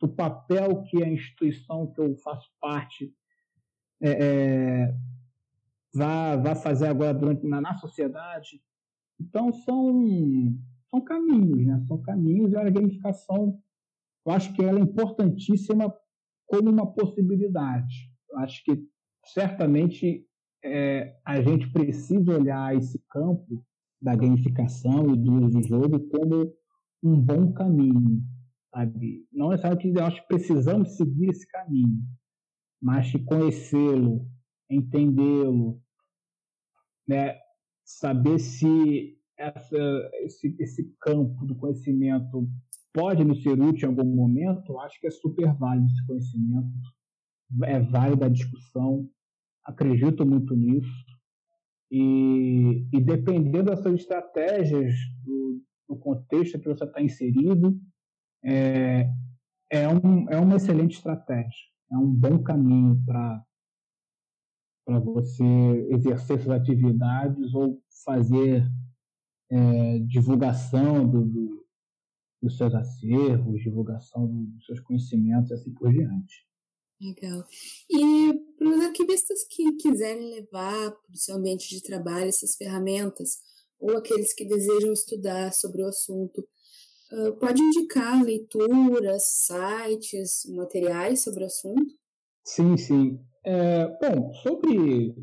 [0.00, 3.12] do papel que a instituição que eu faço parte
[4.00, 4.94] é, é,
[5.94, 8.62] vai, vai fazer agora durante, na, na sociedade.
[9.20, 10.04] Então, são,
[10.90, 11.84] são caminhos, né?
[11.86, 13.60] São caminhos e a gamificação
[14.26, 15.94] eu acho que ela é importantíssima
[16.46, 18.10] como uma possibilidade.
[18.30, 18.86] Eu acho que
[19.24, 20.26] certamente
[20.62, 23.64] é, a gente precisa olhar esse campo
[24.00, 26.52] da gamificação e do jogo como
[27.02, 28.22] um bom caminho,
[28.70, 29.26] sabe?
[29.32, 32.02] Não necessariamente eu acho que precisamos seguir esse caminho,
[32.80, 34.26] mas conhecê-lo,
[34.68, 35.80] entendê-lo,
[37.06, 37.38] né?
[37.84, 42.48] saber se essa, esse, esse campo do conhecimento
[42.92, 46.70] pode nos ser útil em algum momento, acho que é super válido esse conhecimento,
[47.64, 49.08] é válido a discussão,
[49.64, 51.04] acredito muito nisso.
[51.90, 57.80] E, e dependendo das suas estratégias, do, do contexto que você está inserido,
[58.44, 59.10] é,
[59.68, 63.44] é, um, é uma excelente estratégia, é um bom caminho para
[64.84, 65.44] para você
[65.90, 68.66] exercer suas atividades ou fazer
[69.48, 71.60] é, divulgação do, do
[72.42, 76.46] dos seus acervos, divulgação dos seus conhecimentos e assim por diante.
[77.00, 77.44] Legal.
[77.90, 83.38] E para os arquivistas que quiserem levar para o seu ambiente de trabalho essas ferramentas,
[83.78, 86.46] ou aqueles que desejam estudar sobre o assunto,
[87.12, 91.94] uh, pode indicar leituras, sites, materiais sobre o assunto?
[92.44, 93.20] Sim, sim.
[93.44, 95.14] É, bom, sobre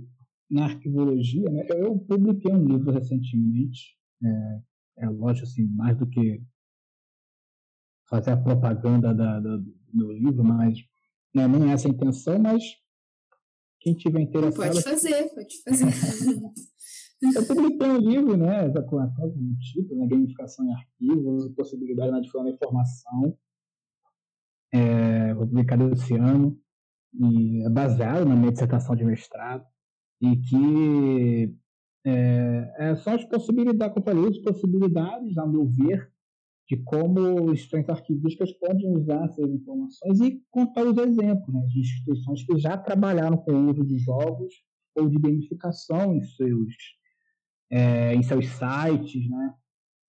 [0.49, 6.41] na arquivologia, né, eu publiquei um livro recentemente, é, é lógico assim, mais do que
[8.09, 9.57] fazer a propaganda da, da,
[9.93, 10.77] do livro, mas
[11.33, 12.63] né, nem é essa a intenção, mas
[13.81, 14.55] quem tiver interessado...
[14.55, 15.85] Pode fazer, pode fazer.
[17.19, 22.45] Eu publiquei um livro, né, com um título, né, Gamificação em Arquivos, Possibilidade na Difusão
[22.45, 23.37] da Informação,
[24.71, 26.59] é, publicado esse ano,
[27.19, 29.65] e é baseado na minha dissertação de mestrado,
[30.21, 31.55] e que
[32.05, 36.11] é, é, são as possibilidades, falei, as possibilidades, a meu ver,
[36.69, 42.43] de como instituições arquivísticas podem usar essas informações e contar os exemplos né, de instituições
[42.43, 44.53] que já trabalharam com o uso de jogos
[44.95, 46.75] ou de gamificação em seus,
[47.69, 49.53] é, em seus sites, né,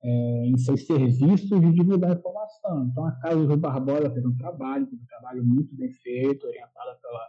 [0.02, 2.86] é, em seus serviços de divulgar informação.
[2.86, 7.28] Então, a Casa do Barbosa fez um trabalho, um trabalho muito bem feito, orientada pela,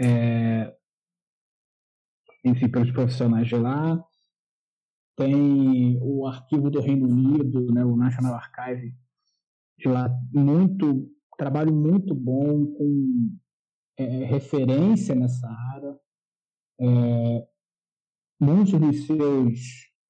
[0.00, 0.76] é,
[2.44, 4.02] enfim, pelos profissionais de lá
[5.16, 8.94] tem o arquivo do Reino Unido, né, o National Archive,
[9.78, 13.38] de lá, muito, trabalho muito bom, com
[13.96, 15.98] é, referência nessa área.
[16.78, 17.48] É,
[18.40, 19.60] muitos dos seus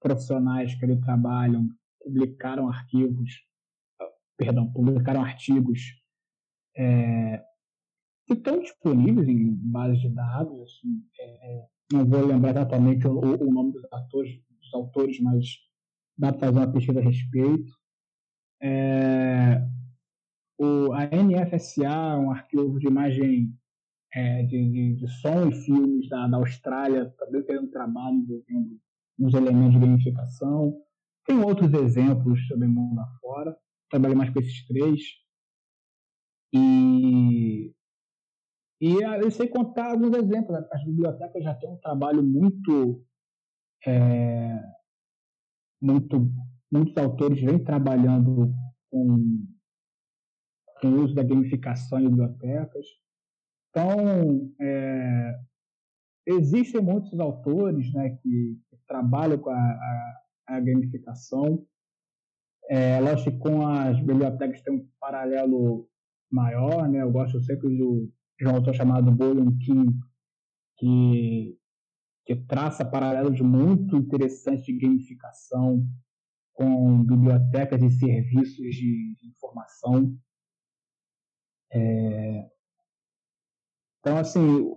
[0.01, 1.69] profissionais que ali trabalham
[2.03, 3.33] publicaram arquivos,
[4.37, 5.81] perdão, publicaram artigos
[6.77, 7.43] é,
[8.27, 10.61] que estão disponíveis em bases de dados.
[10.63, 15.47] Assim, é, é não vou lembrar exatamente o, o nome dos atores, dos autores, mas
[16.19, 17.73] dá para fazer uma pesquisa a respeito.
[18.61, 19.63] É,
[20.59, 23.55] o, a NFSA, um arquivo de imagem
[24.17, 28.81] é, de, de, de, som e filmes da, da Austrália, também um trabalho envolvendo
[29.19, 30.75] uns elementos de gamificação.
[31.27, 33.55] Tem outros exemplos também mundo afora.
[33.91, 35.03] Trabalhei mais com esses três.
[36.55, 37.75] E,
[38.81, 40.57] e eu sei contar alguns exemplos.
[40.73, 43.05] As bibliotecas já têm um trabalho muito
[43.87, 44.59] é,
[45.81, 46.33] muito,
[46.73, 48.51] muitos autores vêm trabalhando
[48.91, 49.47] com,
[50.81, 52.87] com o uso da gamificação em bibliotecas.
[53.77, 55.39] Então, é,
[56.27, 61.63] existem muitos autores né, que, que trabalham com a, a, a gamificação.
[62.71, 65.87] É, lógico que com as bibliotecas tem um paralelo
[66.33, 67.03] maior, né?
[67.03, 68.11] Eu gosto sempre do,
[68.41, 69.93] de um autor chamado Boyan King,
[70.79, 71.59] que
[72.25, 75.87] que traça paralelos muito interessantes de gamificação
[76.55, 80.19] com bibliotecas e serviços de, de informação.
[81.71, 82.56] É...
[84.07, 84.73] Então, assim,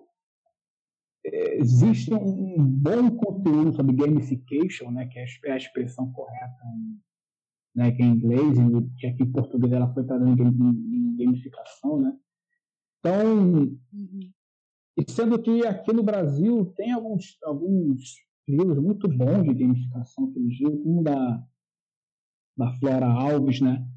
[1.23, 6.99] é, existe um bom conteúdo sobre gamification, né, que é a expressão correta em,
[7.75, 12.17] né, que é em inglês, e aqui em português ela foi traduzida em, gamificação, né?
[12.97, 13.77] Então,
[15.07, 18.15] sendo que aqui no Brasil tem alguns, alguns
[18.47, 21.47] livros muito bons de gamificação que eles um da,
[22.57, 23.87] da Flora Alves, né?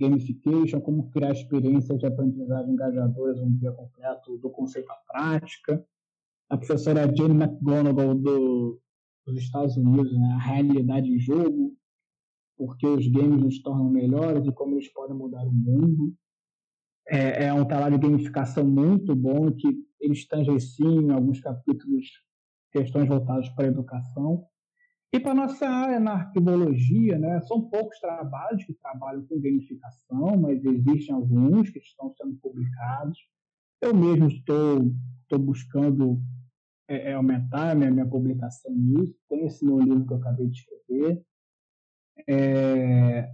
[0.00, 5.84] Gamification, como criar experiências de aprendizagem engajadoras um dia completo do conceito à prática.
[6.48, 8.80] A professora Jane McGonigal do,
[9.26, 10.32] dos Estados Unidos, né?
[10.32, 11.76] A realidade em jogo,
[12.56, 16.14] porque os games nos tornam melhores e como eles podem mudar o mundo.
[17.08, 19.68] É, é um trabalho de gamificação muito bom que
[20.00, 22.06] eles tangenciam em alguns capítulos
[22.72, 24.46] questões voltadas para a educação.
[25.12, 30.64] E para nossa área na arquivologia, né, são poucos trabalhos que trabalham com gamificação, mas
[30.64, 33.18] existem alguns que estão sendo publicados.
[33.82, 36.22] Eu mesmo estou, estou buscando
[36.88, 39.18] é, é, aumentar a minha, minha publicação nisso.
[39.28, 41.24] Tem esse meu livro que eu acabei de escrever.
[42.28, 43.32] É,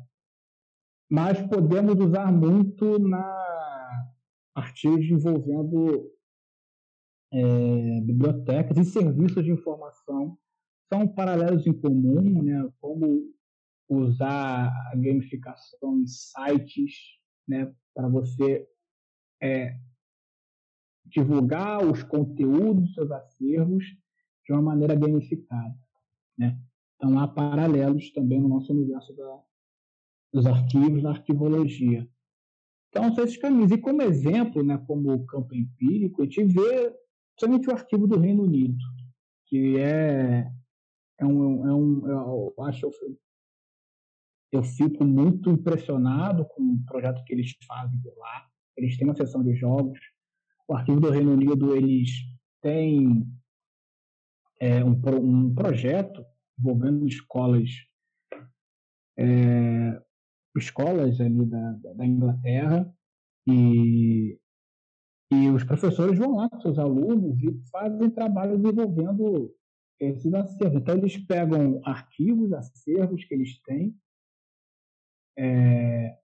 [1.11, 3.45] mas podemos usar muito na
[4.55, 6.11] artigos envolvendo
[7.35, 10.39] é, bibliotecas e serviços de informação
[10.93, 12.69] são paralelos em comum, né?
[12.81, 13.33] Como
[13.89, 16.95] usar a gamificação em sites,
[17.47, 17.73] né?
[17.95, 18.69] Para você
[19.41, 19.79] é,
[21.05, 23.85] divulgar os conteúdos dos seus acervos
[24.45, 25.77] de uma maneira gamificada,
[26.39, 26.59] né?
[26.97, 29.43] Então há paralelos também no nosso universo da,
[30.33, 32.09] dos arquivos, da arquivologia.
[32.89, 33.71] Então são esses caminhos.
[33.71, 36.95] E como exemplo, né, como campo empírico, a gente vê
[37.37, 38.83] principalmente o arquivo do Reino Unido,
[39.47, 40.51] que é,
[41.19, 42.91] é um, é um eu acho
[44.53, 48.47] eu fico muito impressionado com o projeto que eles fazem por lá.
[48.77, 49.99] Eles têm uma seção de jogos.
[50.69, 52.11] O arquivo do Reino Unido eles
[52.63, 53.27] têm
[54.61, 56.25] é, um, um projeto
[56.59, 57.71] envolvendo escolas
[59.19, 60.03] é,
[60.57, 62.91] escolas ali da, da Inglaterra
[63.47, 64.39] e
[65.31, 69.53] e os professores vão lá com seus alunos e fazem trabalho desenvolvendo
[70.01, 70.81] esses acervos.
[70.81, 73.95] Então, eles pegam arquivos, acervos que eles têm.
[75.39, 76.17] É,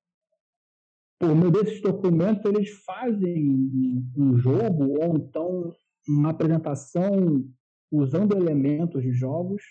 [1.19, 5.73] por meio desses documentos, eles fazem um jogo ou então
[6.09, 7.49] uma apresentação
[7.93, 9.63] usando elementos de jogos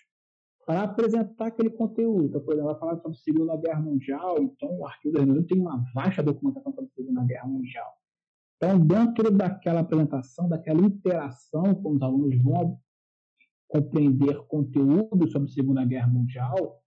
[0.65, 2.27] para apresentar aquele conteúdo.
[2.27, 5.43] Então, por exemplo, ela fala sobre a Segunda Guerra Mundial, então o arquivo da Reunião
[5.43, 7.91] tem uma vasta documentação sobre a Segunda Guerra Mundial.
[8.55, 12.79] Então, dentro daquela apresentação, daquela interação com os alunos vão
[13.71, 16.83] compreender conteúdo sobre a Segunda Guerra Mundial,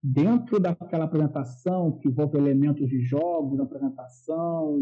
[0.00, 4.78] dentro daquela apresentação que envolve elementos de jogos, apresentação,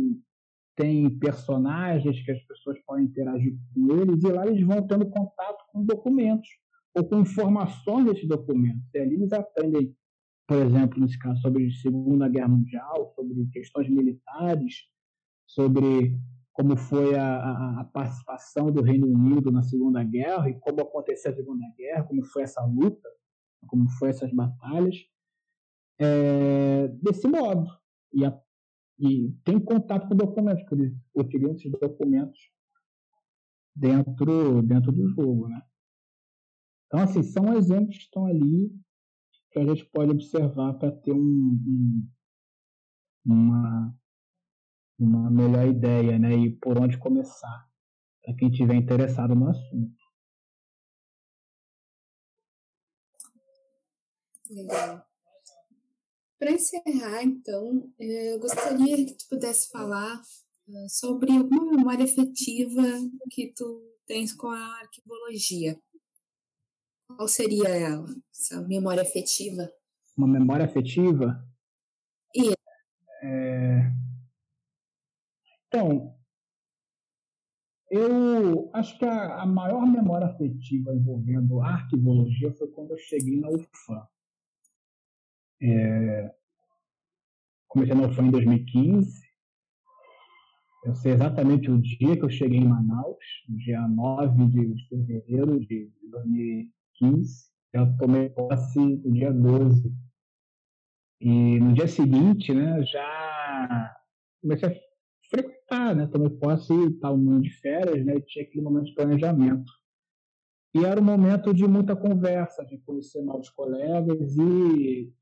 [0.77, 5.65] tem personagens que as pessoas podem interagir com eles, e lá eles vão tendo contato
[5.73, 6.49] com documentos
[6.95, 8.83] ou com informações desses documentos.
[8.95, 9.97] E ali eles aprendem,
[10.47, 14.75] por exemplo, nesse caso, sobre a Segunda Guerra Mundial, sobre questões militares,
[15.47, 16.19] sobre
[16.53, 21.35] como foi a, a, participação do Reino Unido na Segunda Guerra e como aconteceu a
[21.35, 23.09] Segunda Guerra, como foi essa luta,
[23.67, 24.97] como foi essas batalhas,
[25.99, 27.71] é, desse modo.
[28.13, 28.39] E, a,
[28.99, 32.39] e, tem contato com documentos, que eles utilizam esses documentos
[33.75, 35.63] dentro, dentro do jogo, né?
[36.87, 38.71] Então, assim, são exemplos que estão ali
[39.51, 41.19] que a gente pode observar para ter um,
[41.67, 42.09] um,
[43.25, 43.95] uma
[45.03, 46.35] uma melhor ideia, né?
[46.35, 47.69] E por onde começar,
[48.23, 50.03] para quem estiver interessado no assunto.
[54.51, 55.05] Legal.
[56.39, 60.21] Para encerrar, então, eu gostaria que tu pudesse falar
[60.69, 62.83] eh, sobre alguma memória afetiva
[63.31, 65.79] que tu tens com a arquivologia.
[67.07, 69.71] Qual seria ela, essa memória afetiva?
[70.17, 71.47] Uma memória afetiva?
[72.35, 72.57] Isso.
[73.23, 73.93] É,
[75.73, 76.15] então,
[77.91, 83.49] eu acho que a, a, maior memória afetiva envolvendo arquivologia foi quando eu cheguei na
[83.49, 84.07] UFAM.
[85.63, 86.35] É,
[87.69, 89.23] comecei na UFAM em 2015.
[90.85, 95.91] Eu sei exatamente o dia que eu cheguei em Manaus, dia 9 de fevereiro de
[96.03, 97.51] 2015.
[97.73, 99.91] Eu tomei posse no dia 12.
[101.19, 103.97] E no dia seguinte, né, já
[104.43, 104.82] comecei a
[105.73, 106.07] frequentar, né?
[106.07, 108.17] Tomei posse e tal, no de férias, né?
[108.17, 109.73] E tinha aquele momento de planejamento.
[110.75, 115.13] E era um momento de muita conversa, de conhecer novos colegas e,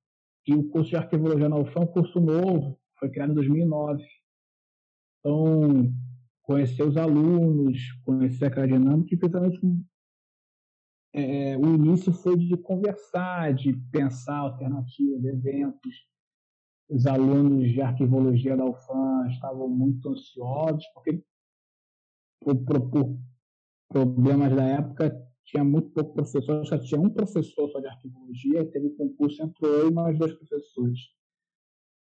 [0.47, 4.05] e o curso de arquivologia na UFAM é um curso novo, foi criado em 2009.
[5.19, 5.93] Então,
[6.43, 9.61] conhecer os alunos, conhecer aquela dinâmica, e principalmente
[11.13, 16.10] é, o início foi de conversar, de pensar alternativas, eventos.
[16.91, 21.23] Os alunos de arquivologia da UFAM estavam muito ansiosos, porque
[22.41, 23.19] por, por,
[23.89, 28.91] problemas da época tinha muito pouco professor, só tinha um professor só de arquivologia, teve
[28.91, 30.99] concurso, entrou eu e mais dois professores.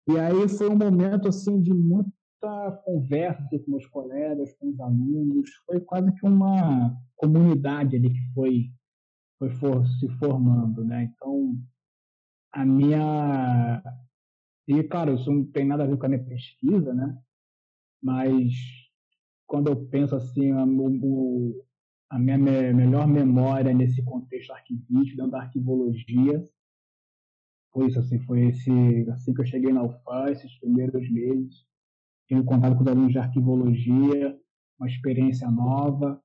[0.10, 5.50] E aí foi um momento assim de muita conversa com meus colegas, com os alunos,
[5.66, 8.72] foi quase que uma comunidade ali que foi
[9.38, 11.12] foi for, se formando, né?
[11.14, 11.58] Então
[12.54, 13.84] a minha
[14.68, 17.18] e claro isso não tem nada a ver com a minha pesquisa, né?
[18.02, 18.54] Mas
[19.46, 25.42] quando eu penso assim a, a minha me, melhor memória nesse contexto arquivístico, dentro da
[25.42, 26.44] arquivologia,
[27.72, 28.72] foi isso assim, foi esse
[29.12, 31.66] assim que eu cheguei na UFA, esses primeiros meses,
[32.28, 34.38] tive contato com os alunos de arquivologia,
[34.80, 36.22] uma experiência nova,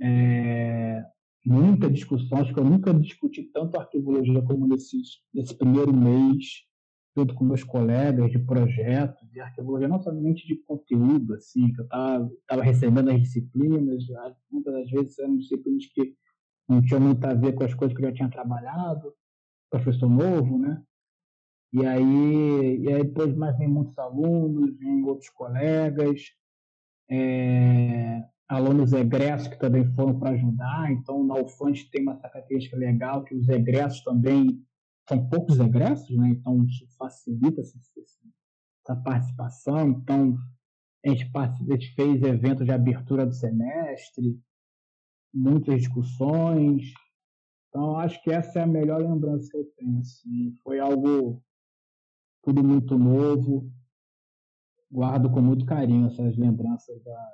[0.00, 1.04] é,
[1.44, 4.96] muita discussão, acho que eu nunca discuti tanto arquivologia como nesse,
[5.32, 6.64] nesse primeiro mês,
[7.16, 11.84] junto com meus colegas de projetos, de arquivologia, não somente de conteúdo, assim, que eu
[11.84, 14.04] estava recebendo as disciplinas,
[14.50, 16.14] muitas das vezes eram disciplinas que
[16.68, 19.14] não tinham muito a ver com as coisas que eu já tinha trabalhado,
[19.70, 20.82] professor novo, né?
[21.72, 26.22] E aí, e aí depois mais vem muitos alunos, vem outros colegas,
[27.10, 30.92] é, alunos egressos que também foram para ajudar.
[30.92, 34.62] Então, na UFANT tem uma característica legal que os egressos também
[35.08, 36.28] são poucos egressos, né?
[36.30, 39.90] Então, isso facilita essa participação.
[39.90, 40.38] Então,
[41.04, 44.40] a gente, a gente fez eventos de abertura do semestre,
[45.32, 46.92] muitas discussões.
[47.68, 50.00] Então, acho que essa é a melhor lembrança que eu tenho.
[50.00, 50.56] Assim.
[50.62, 51.42] Foi algo
[52.42, 53.70] tudo muito novo.
[54.90, 57.32] Guardo com muito carinho essas lembranças da,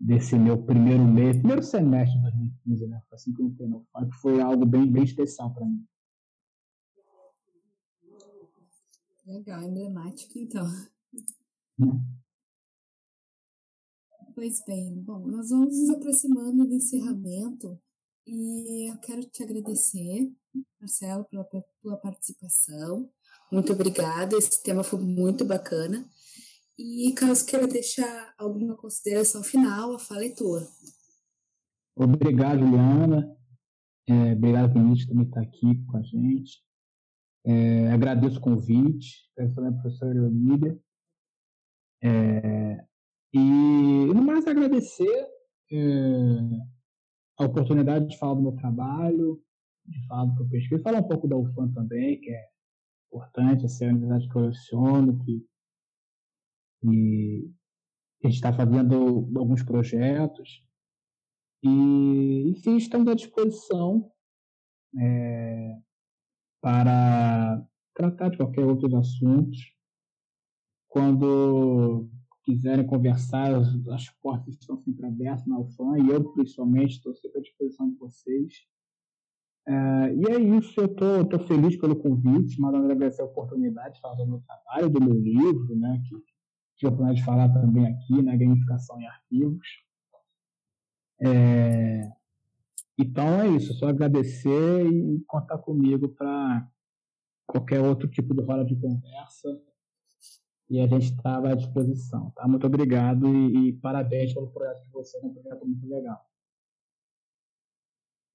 [0.00, 3.02] desse meu primeiro mês, primeiro semestre de 2015, né?
[3.12, 3.68] Assim que eu entrei
[4.22, 5.84] Foi algo bem, bem especial para mim.
[9.28, 10.66] Legal, emblemático, então.
[14.34, 17.76] Pois bem, bom, nós vamos nos aproximando do encerramento
[18.24, 20.32] e eu quero te agradecer,
[20.80, 23.10] Marcelo, pela, pela participação.
[23.50, 26.08] Muito obrigada, esse tema foi muito bacana.
[26.78, 30.68] E caso queira deixar alguma consideração final, a fala é tua.
[31.96, 33.36] Obrigado, Juliana.
[34.06, 36.67] É, obrigado pelo convite também estar aqui com a gente.
[37.48, 40.78] É, agradeço o convite, agradeço a professora Olívia.
[42.02, 42.84] É,
[43.32, 45.26] e, no mais, agradecer
[45.72, 45.78] é,
[47.38, 49.42] a oportunidade de falar do meu trabalho,
[49.86, 52.48] de falar do que eu pesquiso, falar um pouco da UFAM também, que é
[53.06, 55.46] importante, essa é a universidade que eu leciono, que
[56.84, 57.50] e
[58.22, 60.62] a gente está fazendo alguns projetos.
[61.62, 64.12] E, enfim, estamos à disposição
[64.96, 65.78] é,
[66.60, 69.58] para tratar de qualquer outros assuntos.
[70.88, 72.08] Quando
[72.42, 77.40] quiserem conversar, as, as portas estão sempre abertas na UFAM e eu, principalmente, estou sempre
[77.40, 78.66] à disposição de vocês.
[79.66, 84.14] É, e é isso, eu estou feliz pelo convite, mas agradecer a oportunidade de falar
[84.14, 86.16] do meu trabalho, do meu livro, né, que
[86.76, 89.68] tive a oportunidade de falar também aqui na gamificação em arquivos.
[91.20, 92.10] É,
[92.98, 96.68] então é isso, só agradecer e contar comigo para
[97.46, 99.48] qualquer outro tipo de roda de conversa
[100.68, 102.30] e a gente estava à disposição.
[102.32, 102.46] Tá?
[102.46, 106.28] Muito obrigado e, e parabéns pelo projeto de vocês, é um projeto muito legal.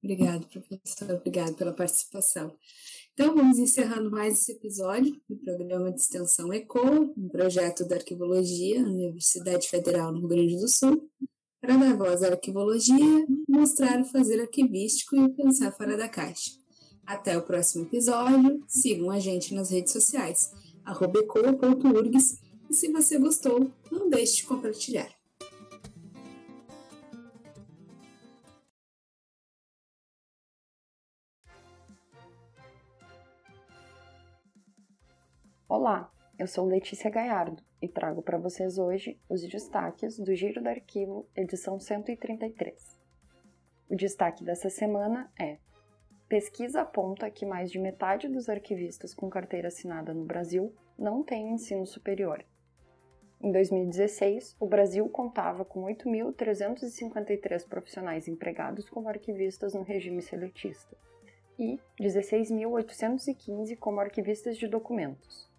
[0.04, 1.12] Obrigado, professor.
[1.12, 2.54] Obrigado pela participação.
[3.14, 8.82] Então, vamos encerrando mais esse episódio do programa de extensão ECO, um projeto da Arquivologia,
[8.82, 11.10] Universidade Federal no Rio Grande do Sul,
[11.64, 16.52] para dar voz à arquivologia, mostrar o fazer arquivístico e pensar fora da caixa.
[17.06, 18.62] Até o próximo episódio.
[18.68, 20.52] Sigam a gente nas redes sociais,
[20.86, 22.38] ecoa.urgs,
[22.70, 25.10] e se você gostou, não deixe de compartilhar.
[35.70, 36.13] Olá,
[36.44, 41.26] eu sou Letícia Gaiardo e trago para vocês hoje os destaques do Giro do Arquivo,
[41.34, 42.98] edição 133.
[43.90, 45.56] O destaque dessa semana é:
[46.28, 51.50] Pesquisa aponta que mais de metade dos arquivistas com carteira assinada no Brasil não tem
[51.50, 52.44] ensino superior.
[53.40, 60.98] Em 2016, o Brasil contava com 8.353 profissionais empregados como arquivistas no regime seletista
[61.58, 65.53] e 16.815 como arquivistas de documentos.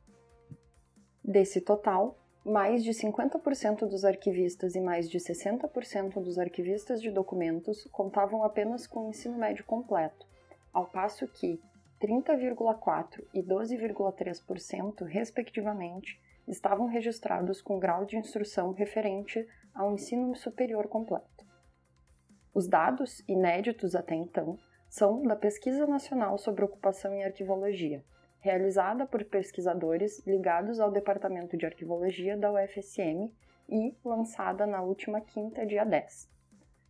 [1.27, 7.89] Desse total, mais de 50% dos arquivistas e mais de 60% dos arquivistas de documentos
[7.91, 10.27] contavam apenas com o ensino médio completo,
[10.71, 11.59] ao passo que
[11.99, 21.47] 30,4% e 12,3%, respectivamente, estavam registrados com grau de instrução referente ao ensino superior completo.
[22.53, 24.59] Os dados, inéditos até então,
[24.91, 28.05] são da Pesquisa Nacional sobre Ocupação em Arquivologia,
[28.45, 33.33] realizada por pesquisadores ligados ao Departamento de Arquivologia da UFSM
[33.67, 36.29] e lançada na última quinta, dia 10.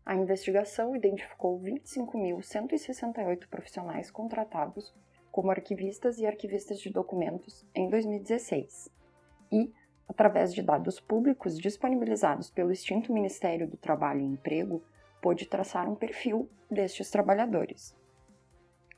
[0.05, 4.93] A investigação identificou 25.168 profissionais contratados
[5.31, 8.91] como arquivistas e arquivistas de documentos em 2016
[9.53, 9.73] e,
[10.09, 14.83] através de dados públicos disponibilizados pelo extinto Ministério do Trabalho e Emprego,
[15.23, 17.95] pôde traçar um perfil destes trabalhadores.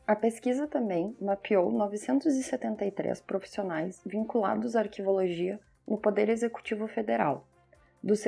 [0.07, 7.44] A pesquisa também mapeou 973 profissionais vinculados à arquivologia no Poder Executivo Federal.
[8.00, 8.20] Dos,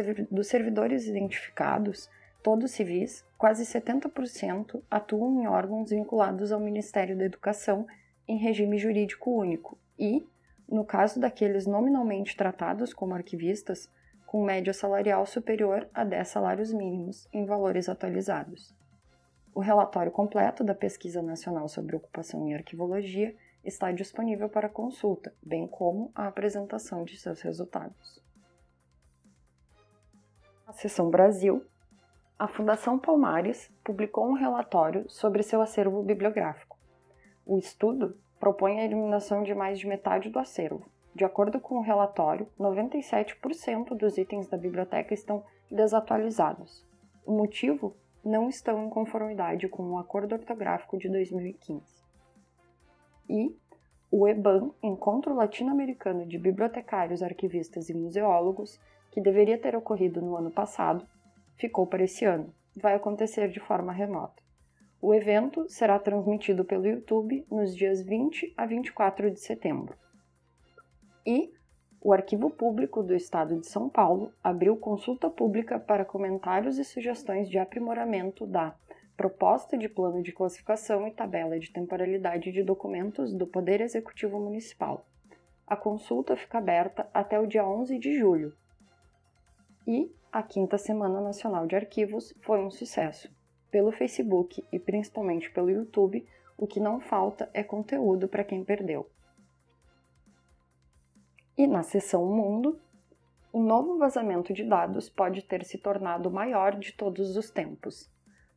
[0.49, 2.11] servidores identificados,
[2.43, 7.87] todos civis, quase 70% atuam em órgãos vinculados ao Ministério da Educação
[8.27, 10.27] em regime jurídico único e,
[10.69, 13.89] no caso daqueles nominalmente tratados como arquivistas,
[14.27, 18.77] com média salarial superior a 10 salários mínimos em valores atualizados.
[19.55, 23.35] O relatório completo da Pesquisa Nacional sobre Ocupação em Arquivologia
[23.65, 28.23] está disponível para consulta, bem como a apresentação de seus resultados.
[30.67, 31.65] Na seção Brasil,
[32.39, 36.79] a Fundação Palmares publicou um relatório sobre seu acervo bibliográfico.
[37.45, 40.87] O estudo propõe a eliminação de mais de metade do acervo.
[41.15, 46.87] De acordo com o relatório, 97% dos itens da biblioteca estão desatualizados.
[47.27, 47.97] O motivo
[48.29, 51.83] não estão em conformidade com o Acordo Ortográfico de 2015.
[53.29, 53.57] E
[54.11, 58.79] o EBAN, Encontro Latino-Americano de Bibliotecários, Arquivistas e Museólogos,
[59.11, 61.07] que deveria ter ocorrido no ano passado,
[61.57, 62.53] ficou para esse ano.
[62.77, 64.43] Vai acontecer de forma remota.
[65.01, 69.97] O evento será transmitido pelo YouTube nos dias 20 a 24 de setembro.
[71.25, 71.53] E
[72.01, 77.49] o Arquivo Público do Estado de São Paulo abriu consulta pública para comentários e sugestões
[77.49, 78.75] de aprimoramento da
[79.17, 85.05] Proposta de Plano de Classificação e Tabela de Temporalidade de Documentos do Poder Executivo Municipal.
[85.67, 88.55] A consulta fica aberta até o dia 11 de julho.
[89.85, 93.29] E a Quinta Semana Nacional de Arquivos foi um sucesso.
[93.73, 96.25] Pelo Facebook e principalmente pelo YouTube,
[96.57, 99.11] o que não falta é conteúdo para quem perdeu.
[101.59, 102.79] E na seção Mundo,
[103.53, 108.09] o novo vazamento de dados pode ter se tornado o maior de todos os tempos.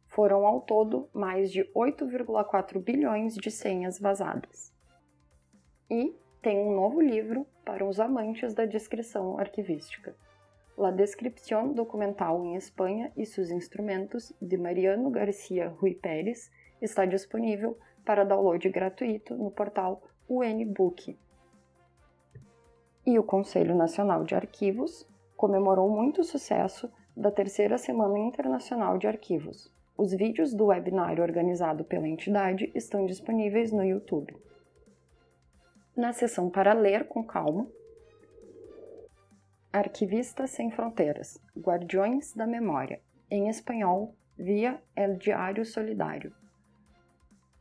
[0.05, 4.71] Foram ao todo mais de 8,4 bilhões de senhas vazadas.
[5.89, 10.15] E tem um novo livro para os amantes da descrição arquivística.
[10.77, 17.75] La Descripción Documental em Espanha e seus instrumentos, de Mariano Garcia Rui Pérez, está disponível
[18.05, 21.17] para download gratuito no portal UNBook,
[23.05, 29.71] e o Conselho Nacional de Arquivos comemorou muito sucesso da terceira Semana Internacional de Arquivos.
[29.97, 34.35] Os vídeos do webinário organizado pela entidade estão disponíveis no YouTube.
[35.95, 37.67] Na seção para ler com calma,
[39.73, 46.33] Arquivistas Sem Fronteiras, Guardiões da Memória, em espanhol, via El Diário Solidário.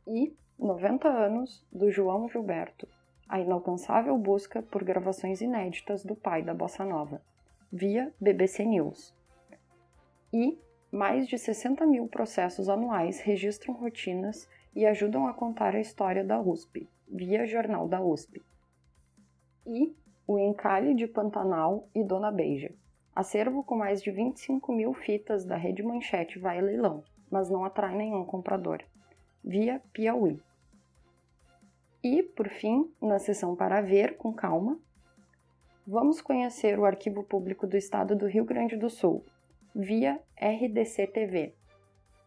[0.07, 2.87] E 90 anos do João Gilberto,
[3.31, 7.21] a inalcançável busca por gravações inéditas do pai da bossa nova,
[7.71, 9.15] via BBC News.
[10.33, 10.59] E
[10.91, 16.41] mais de 60 mil processos anuais registram rotinas e ajudam a contar a história da
[16.41, 18.43] USP, via Jornal da USP.
[19.65, 19.95] E
[20.27, 22.73] o Encalhe de Pantanal e Dona Beija,
[23.15, 27.63] acervo com mais de 25 mil fitas da Rede Manchete vai a leilão, mas não
[27.63, 28.83] atrai nenhum comprador,
[29.41, 30.37] via Piauí.
[32.03, 34.79] E, por fim, na seção para ver com calma,
[35.85, 39.23] vamos conhecer o Arquivo Público do Estado do Rio Grande do Sul,
[39.75, 41.53] via RDC TV.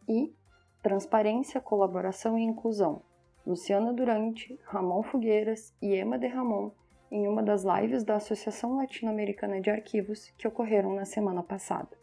[0.08, 0.32] E
[0.80, 3.02] Transparência, Colaboração e Inclusão,
[3.44, 6.70] Luciana Durante, Ramon Fogueiras e Emma de Ramon,
[7.10, 11.96] em uma das lives da Associação Latino-Americana de Arquivos que ocorreram na semana passada.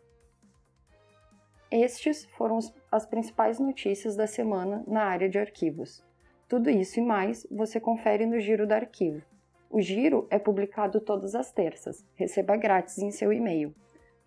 [1.69, 2.59] Estes foram
[2.91, 6.03] as principais notícias da semana na área de arquivos.
[6.51, 9.21] Tudo isso e mais você confere no Giro do Arquivo.
[9.69, 12.05] O Giro é publicado todas as terças.
[12.13, 13.73] Receba grátis em seu e-mail.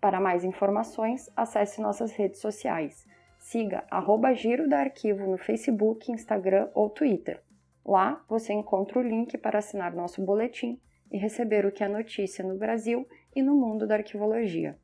[0.01, 3.05] Para mais informações, acesse nossas redes sociais.
[3.37, 7.43] Siga arroba Giro da Arquivo no Facebook, Instagram ou Twitter.
[7.85, 10.81] Lá você encontra o link para assinar nosso boletim
[11.11, 14.75] e receber o que é notícia no Brasil e no mundo da arquivologia.